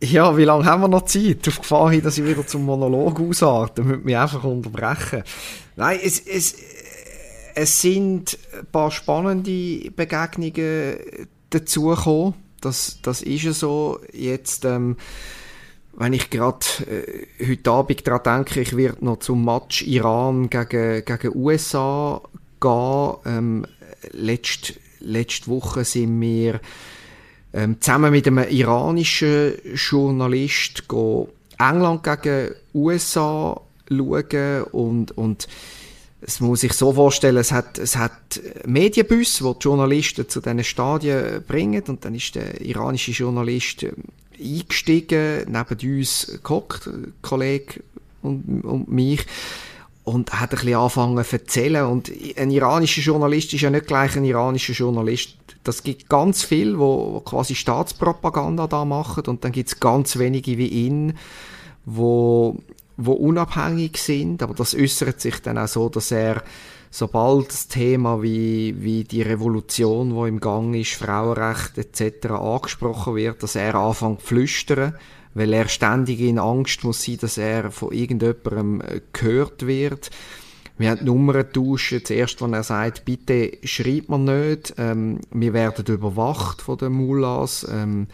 Ja, 0.04 0.36
wie 0.36 0.46
lange 0.46 0.66
haben 0.66 0.82
wir 0.82 0.88
noch 0.88 1.06
Zeit? 1.06 1.48
Auf 1.48 1.60
Gefahr 1.60 1.92
hin, 1.92 2.02
dass 2.02 2.18
ich 2.18 2.26
wieder 2.26 2.46
zum 2.46 2.66
Monolog 2.66 3.20
ausarte, 3.20 3.84
müssen 3.84 4.04
mich 4.04 4.18
einfach 4.18 4.44
unterbrechen. 4.44 5.24
Nein, 5.76 6.00
es, 6.04 6.20
es, 6.20 6.56
es 7.54 7.82
sind 7.82 8.38
ein 8.58 8.66
paar 8.72 8.90
spannende 8.90 9.92
Begegnungen 9.92 10.96
dazugekommen 11.52 12.34
das, 12.62 13.00
das 13.02 13.22
ist 13.22 13.44
ja 13.44 13.54
so. 13.54 14.00
Jetzt, 14.14 14.66
ähm, 14.66 14.98
wenn 15.94 16.14
ich 16.14 16.30
gerade 16.30 16.66
äh, 16.88 17.48
heute 17.48 17.72
Abend 17.72 18.08
daran 18.08 18.46
denke, 18.46 18.62
ich 18.62 18.78
werde 18.78 19.04
noch 19.04 19.20
zum 19.20 19.44
Match 19.44 19.82
Iran 19.82 20.50
gegen, 20.50 21.04
gegen 21.04 21.36
USA 21.36 22.22
gehen. 22.60 23.16
Ähm, 23.26 23.66
letzte, 24.12 24.74
letzte 25.00 25.48
Woche 25.48 25.84
sind 25.84 26.22
wir 26.22 26.62
ähm, 27.54 27.82
zusammen 27.82 28.12
mit 28.12 28.28
einem 28.28 28.48
iranischen 28.50 29.54
Journalist 29.76 30.84
England 31.58 32.04
gegen 32.04 32.56
USA 32.74 33.60
schauen 33.90 34.64
und, 34.72 35.18
und 35.18 35.48
es 36.22 36.40
muss 36.40 36.62
sich 36.62 36.74
so 36.74 36.94
vorstellen, 36.94 37.38
es 37.38 37.52
hat, 37.52 37.80
es 37.80 37.96
hat 37.96 38.40
Medienbus, 38.66 39.44
wo 39.44 39.54
die 39.54 39.64
Journalisten 39.64 40.30
zu 40.30 40.40
diesen 40.40 40.64
Stadien 40.64 41.44
bringen. 41.48 41.84
Und 41.88 42.06
dann 42.06 42.14
ist 42.14 42.36
der 42.36 42.62
iranische 42.62 43.12
Journalist 43.12 43.84
ähm, 43.84 43.96
eingestiegen, 44.40 45.48
neben 45.48 45.98
uns 45.98 46.40
gehockt, 46.44 46.90
Kollege 47.22 47.82
und, 48.22 48.64
und 48.64 48.92
mich 48.92 49.26
und 50.04 50.32
hat 50.34 50.52
ein 50.52 50.58
bisschen 50.58 50.76
angefangen 50.76 51.24
zu 51.24 51.36
erzählen. 51.36 51.86
Und 51.86 52.12
ein 52.38 52.52
iranischer 52.52 53.02
Journalist 53.02 53.54
ist 53.54 53.62
ja 53.62 53.70
nicht 53.70 53.88
gleich 53.88 54.16
ein 54.16 54.26
iranischer 54.26 54.74
Journalist. 54.74 55.36
Das 55.64 55.84
gibt 55.84 56.10
ganz 56.10 56.44
viel, 56.44 56.78
wo, 56.80 57.14
wo 57.14 57.20
quasi 57.20 57.56
Staatspropaganda 57.56 58.68
da 58.68 58.84
machen 58.86 59.24
und 59.28 59.44
dann 59.44 59.52
gibt 59.52 59.70
es 59.70 59.80
ganz 59.80 60.18
wenige 60.18 60.58
wie 60.58 60.68
ihn, 60.68 61.18
wo 61.86 62.58
wo 63.06 63.14
unabhängig 63.14 63.98
sind, 63.98 64.44
aber 64.44 64.54
das 64.54 64.76
äußert 64.76 65.20
sich 65.22 65.42
dann 65.42 65.58
auch 65.58 65.68
so, 65.68 65.90
dass 65.90 66.12
er 66.12 66.44
sobald 66.92 67.48
das 67.50 67.68
Thema 67.70 68.22
wie, 68.22 68.76
wie 68.80 69.06
die 69.06 69.22
Revolution, 69.22 70.14
wo 70.14 70.26
im 70.26 70.40
Gang 70.40 70.76
ist, 70.76 70.94
Frauenrecht 70.94 71.78
etc. 71.78 72.32
angesprochen 72.32 73.16
wird, 73.16 73.42
dass 73.42 73.56
er 73.56 73.76
anfängt 73.76 74.20
zu 74.20 74.28
flüstern, 74.28 74.96
weil 75.34 75.54
er 75.54 75.70
ständig 75.70 76.20
in 76.20 76.38
Angst 76.38 76.84
muss 76.84 77.04
sein, 77.04 77.18
dass 77.22 77.38
er 77.38 77.72
von 77.72 77.94
irgendjemandem 77.94 78.82
äh, 78.82 79.02
gehört 79.14 79.66
wird. 79.66 80.12
Wir 80.78 80.90
haben 80.90 81.00
die 81.00 81.06
Nummern 81.06 81.36
getauscht. 81.36 82.06
Zuerst, 82.06 82.42
wenn 82.42 82.54
er 82.54 82.64
sagt, 82.64 83.06
bitte 83.06 83.58
schreibt 83.64 84.10
man 84.10 84.26
nicht, 84.26 84.74
ähm, 84.78 85.20
wir 85.32 85.54
werden 85.54 85.86
überwacht 85.86 86.62
von 86.62 86.78
den 86.78 86.94
Mullahs. 86.94 87.66
Ähm, 87.72 88.08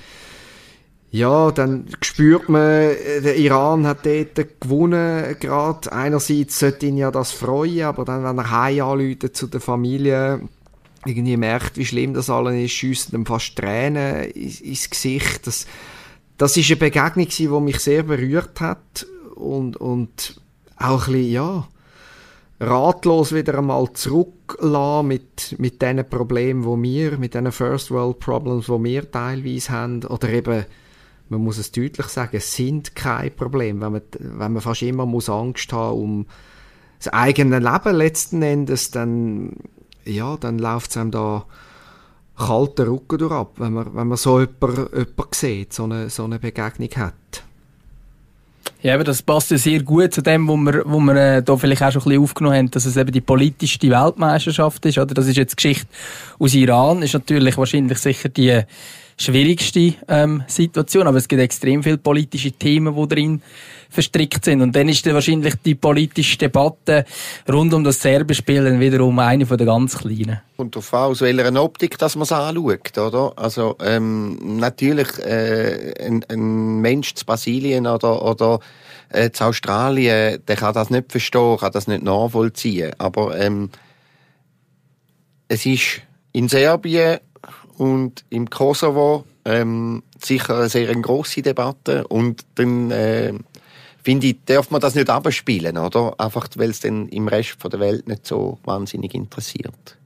ja, 1.10 1.52
dann 1.52 1.88
spürt 2.02 2.50
man, 2.50 2.92
der 3.24 3.38
Iran 3.38 3.88
hat 3.88 4.06
dort 4.06 4.60
gewonnen 4.60 5.36
gerade. 5.40 5.92
Einerseits 5.92 6.60
sollte 6.60 6.88
ihn 6.88 6.98
ja 6.98 7.12
das 7.12 7.32
freuen, 7.32 7.86
aber 7.86 8.04
dann, 8.04 8.24
wenn 8.24 8.38
er 8.38 8.52
heim 8.52 9.18
zu 9.34 9.48
der 9.48 9.62
Familie, 9.62 10.42
irgendwie 11.06 11.38
merkt, 11.38 11.78
wie 11.78 11.86
schlimm 11.86 12.14
das 12.14 12.30
alles 12.30 12.56
ist, 12.56 12.72
schiessen 12.72 13.16
ihm 13.16 13.26
fast 13.26 13.56
Tränen 13.56 14.26
ins, 14.32 14.90
Gesicht. 14.90 15.48
Das, 15.48 15.66
das 16.38 16.58
ist 16.58 16.70
eine 16.70 16.78
Begegnung, 16.78 17.28
die 17.30 17.48
mich 17.48 17.80
sehr 17.80 18.04
berührt 18.04 18.60
hat 18.60 19.08
und, 19.36 19.78
und 19.78 20.42
auch 20.78 21.08
ein 21.08 21.14
bisschen, 21.14 21.32
ja, 21.32 21.68
ratlos 22.60 23.34
wieder 23.34 23.58
einmal 23.58 23.92
zurücklassen 23.94 25.08
mit, 25.08 25.56
mit 25.58 25.82
den 25.82 26.08
Problemen, 26.10 26.64
die 26.64 26.90
wir, 26.90 27.18
mit 27.18 27.34
den 27.34 27.52
First 27.52 27.92
World 27.92 28.20
Problems, 28.20 28.66
die 28.66 28.84
wir 28.84 29.10
teilweise 29.10 29.72
haben, 29.72 30.04
oder 30.06 30.30
eben, 30.30 30.66
man 31.30 31.42
muss 31.42 31.58
es 31.58 31.72
deutlich 31.72 32.08
sagen, 32.08 32.38
es 32.38 32.54
sind 32.54 32.96
kein 32.96 33.36
Problem, 33.36 33.82
wenn 33.82 33.92
man, 33.94 34.02
wenn 34.20 34.54
man 34.54 34.62
fast 34.62 34.82
immer 34.82 35.06
muss 35.06 35.30
Angst 35.30 35.72
haben 35.74 36.00
um 36.00 36.26
das 37.00 37.14
eigene 37.14 37.60
Leben 37.60 37.96
letzten 37.96 38.42
Endes, 38.42 38.92
dann, 38.92 39.54
ja, 40.04 40.38
dann 40.38 40.58
läuft 40.58 40.92
es 40.92 40.98
einem 40.98 41.12
da 41.12 41.46
kalter 42.38 42.88
Rücken 42.88 43.18
durch 43.18 43.32
ab, 43.32 43.54
wenn 43.58 43.74
man, 43.74 43.96
wenn 43.96 44.08
man 44.08 44.18
so 44.18 44.40
jemanden, 44.40 44.88
jemanden 44.94 45.28
sieht, 45.34 45.74
so 45.74 45.84
eine, 45.84 46.10
so 46.10 46.24
eine 46.24 46.40
Begegnung 46.40 46.90
hat. 46.96 47.14
Ja, 48.84 48.94
aber 48.94 49.04
das 49.04 49.24
passt 49.24 49.50
ja 49.50 49.58
sehr 49.58 49.82
gut 49.82 50.14
zu 50.14 50.22
dem, 50.22 50.48
wo 50.48 50.56
wir, 50.56 50.84
wo 50.86 51.00
wir 51.00 51.16
äh, 51.16 51.44
da 51.44 51.58
vielleicht 51.58 51.82
auch 51.82 51.92
schon 51.92 52.02
ein 52.02 52.06
bisschen 52.06 52.24
aufgenommen 52.24 52.56
haben, 52.58 52.72
dass 52.72 52.86
es 52.86 52.96
eben 52.96 53.12
die 53.12 53.22
politischste 53.22 53.90
Weltmeisterschaft 53.90 54.86
ist. 54.86 54.98
Oder? 54.98 55.16
Das 55.16 55.28
ist 55.28 55.36
jetzt 55.36 55.58
Geschichte 55.58 55.88
aus 56.38 56.54
Iran, 56.54 57.02
ist 57.02 57.14
natürlich 57.14 57.58
wahrscheinlich 57.58 57.98
sicher 57.98 58.30
die 58.30 58.62
schwierigste 59.18 59.96
ähm, 60.08 60.44
Situation, 60.48 61.08
aber 61.08 61.18
es 61.18 61.28
gibt 61.28 61.42
extrem 61.42 61.82
viele 61.82 61.98
politische 61.98 62.52
Themen, 62.52 62.96
die 62.96 63.08
drin 63.08 63.42
verstrickt 63.90 64.46
sind. 64.46 64.62
Und 64.62 64.76
dann 64.76 64.90
ist 64.90 65.06
dann 65.06 65.16
wahrscheinlich 65.16 65.56
die 65.66 65.76
politische 65.76 66.38
Debatte 66.38 67.06
rund 67.50 67.74
um 67.74 67.84
das 67.84 68.02
Serbenspiel 68.02 68.64
dann 68.64 68.80
wiederum 68.80 69.18
eine 69.20 69.46
von 69.46 69.58
der 69.58 69.66
ganz 69.66 69.98
kleinen. 69.98 70.42
Und 70.58 70.76
an, 70.78 70.84
aus 70.92 71.22
welcher 71.22 71.64
Optik 71.64 71.98
dass 71.98 72.16
man 72.16 72.24
es 72.24 72.32
anschaut, 72.32 72.98
oder? 72.98 73.34
Also 73.36 73.76
ähm, 73.82 74.58
natürlich 74.60 75.18
äh, 75.20 75.94
ein, 76.00 76.24
ein 76.30 76.82
Mensch 76.82 77.16
zu 77.16 77.26
Brasilien 77.26 77.88
oder, 77.88 78.24
oder 78.24 78.60
äh, 79.10 79.32
zu 79.32 79.46
Australien, 79.46 80.44
der 80.48 80.56
kann 80.56 80.74
das 80.74 80.90
nicht 80.90 81.12
verstehen, 81.12 81.58
kann 81.58 81.72
das 81.72 81.88
nicht 81.88 82.04
nachvollziehen. 82.04 82.94
Aber 83.00 83.40
ähm, 83.40 83.70
es 85.48 85.66
ist 85.66 86.02
in 86.34 86.50
Serbien 86.50 87.20
und 87.78 88.26
im 88.30 88.50
Kosovo 88.50 89.26
ähm, 89.46 90.04
sicher 90.20 90.58
eine 90.58 90.70
sehr 90.70 90.94
grosse 90.96 91.42
Debatte 91.42 92.08
und 92.08 92.46
dann 92.56 92.92
äh, 92.92 93.34
finde 94.04 94.28
ich, 94.28 94.38
darf 94.46 94.72
man 94.72 94.82
das 94.82 94.96
nicht 94.96 95.10
abspielen, 95.10 95.78
oder? 95.78 96.20
Einfach, 96.20 96.48
weil 96.56 96.72
es 96.72 96.80
dann 96.80 97.08
im 97.10 97.28
Rest 97.28 97.58
der 97.64 97.80
Welt 97.80 98.08
nicht 98.08 98.26
so 98.26 98.58
wahnsinnig 98.64 99.14
interessiert. 99.14 99.98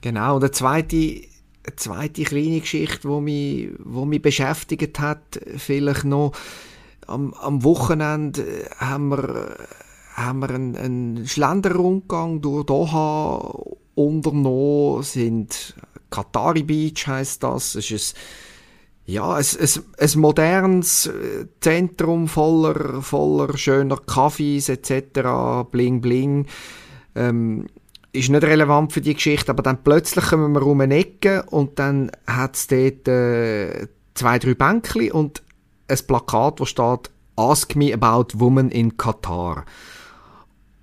Genau, 0.00 0.36
und 0.36 0.44
eine 0.44 0.52
zweite, 0.52 0.96
eine 0.96 1.76
zweite 1.76 2.22
kleine 2.24 2.60
Geschichte, 2.60 3.08
die 3.08 3.20
mich, 3.20 3.68
wo 3.78 4.04
mich 4.04 4.22
beschäftigt 4.22 5.00
hat, 5.00 5.40
vielleicht 5.56 6.04
noch, 6.04 6.32
am, 7.06 7.32
am 7.34 7.64
Wochenende 7.64 8.68
haben 8.76 9.08
wir, 9.08 9.56
haben 10.14 10.40
wir 10.40 10.50
einen, 10.50 10.76
einen 10.76 11.26
Schlenderrundgang 11.26 12.40
durch 12.40 12.66
Doha 12.66 13.54
unternommen, 13.98 15.02
sind 15.02 15.74
Qatari 16.10 16.62
Beach 16.62 17.06
heißt 17.06 17.42
das. 17.42 17.74
Es 17.74 17.90
ist 17.90 18.16
ein, 18.16 19.12
ja, 19.14 19.34
ein, 19.34 19.44
ein, 19.44 19.68
ein 19.98 20.20
modernes 20.20 21.06
äh, 21.06 21.46
Zentrum 21.60 22.28
voller, 22.28 23.00
voller 23.02 23.56
schöner 23.56 23.96
Kaffees 23.96 24.68
etc. 24.68 25.68
Bling 25.70 26.00
bling. 26.00 26.46
Ähm, 27.14 27.66
ist 28.12 28.30
nicht 28.30 28.44
relevant 28.44 28.92
für 28.92 29.00
die 29.00 29.14
Geschichte, 29.14 29.50
aber 29.50 29.62
dann 29.62 29.82
plötzlich 29.82 30.26
kommen 30.26 30.52
wir 30.52 30.62
um 30.62 30.80
eine 30.80 30.96
Ecke 30.96 31.44
und 31.44 31.78
dann 31.78 32.10
hat 32.26 32.56
es 32.56 32.66
dort 32.66 33.08
äh, 33.08 33.88
zwei, 34.14 34.38
drei 34.38 34.54
Bänkchen 34.54 35.12
und 35.12 35.42
ein 35.88 35.98
Plakat, 36.06 36.60
wo 36.60 36.64
steht 36.64 37.10
Ask 37.36 37.76
me 37.76 37.94
about 37.94 38.38
women 38.38 38.70
in 38.70 38.96
Katar. 38.96 39.64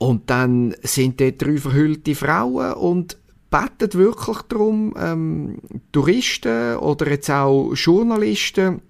Und 0.06 0.30
dann 0.30 0.76
sind 0.84 1.20
dort 1.20 1.41
drei 1.41 1.58
verhüllte 1.58 2.13
Frauen 2.13 2.74
und 2.74 3.18
beten 3.50 3.91
wirklich 3.96 4.38
darum, 4.44 4.94
ähm, 5.00 5.58
Touristen 5.91 6.78
oder 6.78 7.10
jetzt 7.10 7.32
auch 7.32 7.74
Journalisten, 7.74 8.82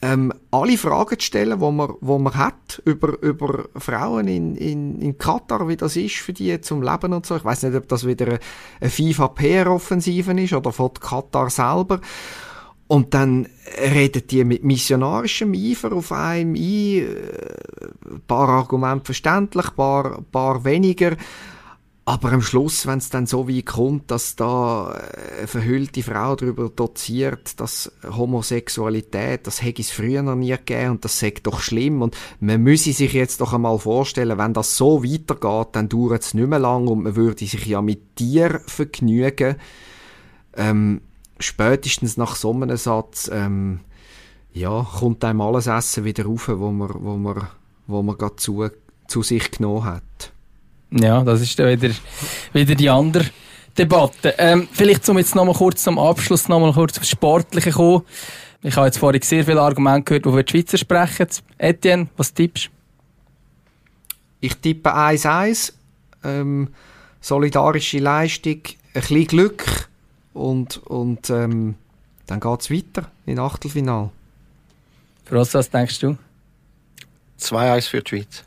ähm, 0.00 0.32
alle 0.50 0.78
Fragen 0.78 1.18
zu 1.18 1.26
stellen, 1.26 1.60
wo 1.60 1.70
man, 1.70 1.92
wo 2.00 2.18
man 2.18 2.34
hat 2.34 2.80
über, 2.86 3.22
über 3.22 3.66
Frauen 3.76 4.28
in, 4.28 4.56
in, 4.56 4.98
in 5.02 5.18
Katar, 5.18 5.68
wie 5.68 5.76
das 5.76 5.94
ist 5.96 6.16
für 6.16 6.32
die 6.32 6.58
zum 6.62 6.82
Leben 6.82 7.12
und 7.12 7.26
so. 7.26 7.36
Ich 7.36 7.44
weiß 7.44 7.64
nicht, 7.64 7.76
ob 7.76 7.86
das 7.86 8.06
wieder 8.06 8.26
eine, 8.26 8.38
eine 8.80 8.88
FIFA-PR-Offensive 8.88 10.32
ist 10.40 10.54
oder 10.54 10.72
von 10.72 10.94
Katar 10.94 11.50
selber. 11.50 12.00
Und 12.90 13.14
dann 13.14 13.46
redet 13.80 14.32
die 14.32 14.42
mit 14.42 14.64
missionarischem 14.64 15.52
Eifer 15.54 15.92
auf 15.92 16.10
einem 16.10 16.54
ein, 16.54 16.56
ein 16.56 17.04
äh, 17.04 18.18
paar 18.26 18.48
Argumente 18.48 19.04
verständlich, 19.04 19.68
ein 19.68 19.76
paar, 19.76 20.22
paar 20.22 20.64
weniger. 20.64 21.16
Aber 22.04 22.32
am 22.32 22.42
Schluss, 22.42 22.88
wenn 22.88 22.98
es 22.98 23.08
dann 23.08 23.26
so 23.26 23.46
wie 23.46 23.62
kommt, 23.62 24.10
dass 24.10 24.34
da 24.34 24.88
eine 24.88 25.46
verhüllte 25.46 26.02
Frau 26.02 26.34
darüber 26.34 26.68
doziert, 26.68 27.60
dass 27.60 27.92
Homosexualität, 28.10 29.46
das 29.46 29.62
hätte 29.62 29.82
es 29.82 29.92
früher 29.92 30.24
noch 30.24 30.34
nie 30.34 30.50
gegeben 30.50 30.90
und 30.90 31.04
das 31.04 31.16
sagt 31.16 31.46
doch 31.46 31.60
schlimm 31.60 32.02
und 32.02 32.16
man 32.40 32.60
müsse 32.60 32.92
sich 32.92 33.12
jetzt 33.12 33.40
doch 33.40 33.52
einmal 33.52 33.78
vorstellen, 33.78 34.36
wenn 34.36 34.52
das 34.52 34.76
so 34.76 35.04
weitergeht, 35.04 35.76
dann 35.76 35.88
dauert 35.88 36.22
es 36.22 36.34
nicht 36.34 36.48
mehr 36.48 36.58
lang 36.58 36.88
und 36.88 37.04
man 37.04 37.14
würde 37.14 37.46
sich 37.46 37.66
ja 37.66 37.82
mit 37.82 38.18
dir 38.18 38.60
vergnügen. 38.66 39.54
Ähm, 40.56 41.02
spätestens 41.40 42.16
nach 42.16 42.36
so 42.36 42.52
einem 42.52 42.76
Satz, 42.76 43.30
ähm, 43.32 43.80
ja, 44.52 44.86
kommt 44.98 45.24
einem 45.24 45.40
alles 45.40 45.66
Essen 45.66 46.04
wieder 46.04 46.24
rauf, 46.24 46.48
wo 46.48 46.70
man, 46.70 46.90
wo 46.94 47.16
man, 47.16 47.48
wo 47.86 48.02
man 48.02 48.16
gerade 48.16 48.36
zu, 48.36 48.68
zu 49.06 49.22
sich 49.22 49.50
genommen 49.50 49.84
hat. 49.84 50.32
Ja, 50.90 51.22
das 51.22 51.40
ist 51.40 51.58
dann 51.58 51.80
wieder, 51.80 51.94
wieder 52.52 52.74
die 52.74 52.90
andere 52.90 53.26
Debatte. 53.78 54.34
Ähm, 54.38 54.68
vielleicht 54.72 55.04
zum 55.04 55.18
jetzt 55.18 55.34
nochmal 55.34 55.54
kurz 55.54 55.84
zum 55.84 55.98
Abschluss 55.98 56.48
nochmal 56.48 56.72
kurz 56.72 56.98
aufs 56.98 57.10
Sportliche 57.10 57.70
kommen. 57.70 58.02
Ich 58.62 58.76
habe 58.76 58.86
jetzt 58.86 58.98
vorhin 58.98 59.22
sehr 59.22 59.44
viele 59.44 59.62
Argumente 59.62 60.04
gehört, 60.04 60.26
die 60.26 60.30
für 60.30 60.44
die 60.44 60.50
Schweizer 60.50 60.78
sprechen. 60.78 61.28
Etienne, 61.56 62.08
was 62.16 62.34
tippst 62.34 62.66
du? 62.66 62.70
Ich 64.40 64.56
tippe 64.56 64.94
1-1. 64.94 65.72
Ähm, 66.24 66.68
solidarische 67.20 67.98
Leistung, 67.98 68.60
ein 68.94 69.00
bisschen 69.00 69.26
Glück 69.26 69.89
und, 70.32 70.78
und 70.86 71.30
ähm, 71.30 71.74
dann 72.26 72.40
geht 72.40 72.60
es 72.60 72.70
weiter 72.70 73.10
in 73.26 73.38
Achtelfinal. 73.38 74.10
Für 75.24 75.36
was, 75.36 75.54
was 75.54 75.70
denkst 75.70 76.00
du? 76.00 76.16
2-1 77.40 77.88
für 77.88 78.02
die 78.02 78.08
Schweiz. 78.08 78.44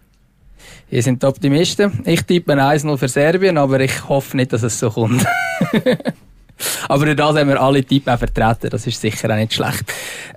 Ihr 0.90 1.02
sind 1.02 1.24
die 1.24 1.28
Optimisten. 1.28 2.02
Ich 2.06 2.22
tippe 2.22 2.54
1-0 2.54 2.98
für 2.98 3.08
Serbien, 3.08 3.58
aber 3.58 3.80
ich 3.80 4.08
hoffe 4.08 4.38
nicht, 4.38 4.54
dass 4.54 4.64
es 4.64 4.80
so 4.80 4.90
kommt. 4.90 5.26
aber 6.88 7.06
durch 7.06 7.18
das 7.18 7.36
haben 7.36 7.50
wir 7.50 7.62
alle 7.62 7.84
Typen 7.84 8.18
vertreten. 8.18 8.70
Das 8.70 8.86
ist 8.86 9.02
sicher 9.02 9.30
auch 9.32 9.36
nicht 9.36 9.54
schlecht. 9.54 9.84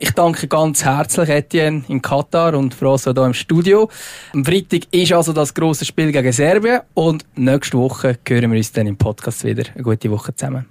Ich 0.00 0.12
danke 0.12 0.48
ganz 0.48 0.84
herzlich 0.84 1.28
Etienne 1.28 1.84
in 1.88 2.00
Katar 2.00 2.54
und 2.54 2.74
Frosso 2.74 3.12
hier 3.12 3.24
im 3.24 3.34
Studio. 3.34 3.90
Am 4.32 4.44
Freitag 4.44 4.86
ist 4.90 5.12
also 5.12 5.32
das 5.32 5.52
große 5.52 5.84
Spiel 5.84 6.10
gegen 6.10 6.32
Serbien 6.32 6.80
und 6.94 7.24
nächste 7.34 7.78
Woche 7.78 8.18
hören 8.26 8.50
wir 8.50 8.58
uns 8.58 8.72
dann 8.72 8.86
im 8.86 8.96
Podcast 8.96 9.44
wieder. 9.44 9.64
Eine 9.74 9.82
gute 9.82 10.10
Woche 10.10 10.34
zusammen. 10.34 10.66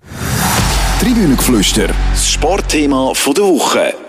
Tribünengeflüster, 0.99 1.89
das 2.11 2.31
Sportthema 2.31 3.11
der 3.13 3.43
Woche. 3.43 4.04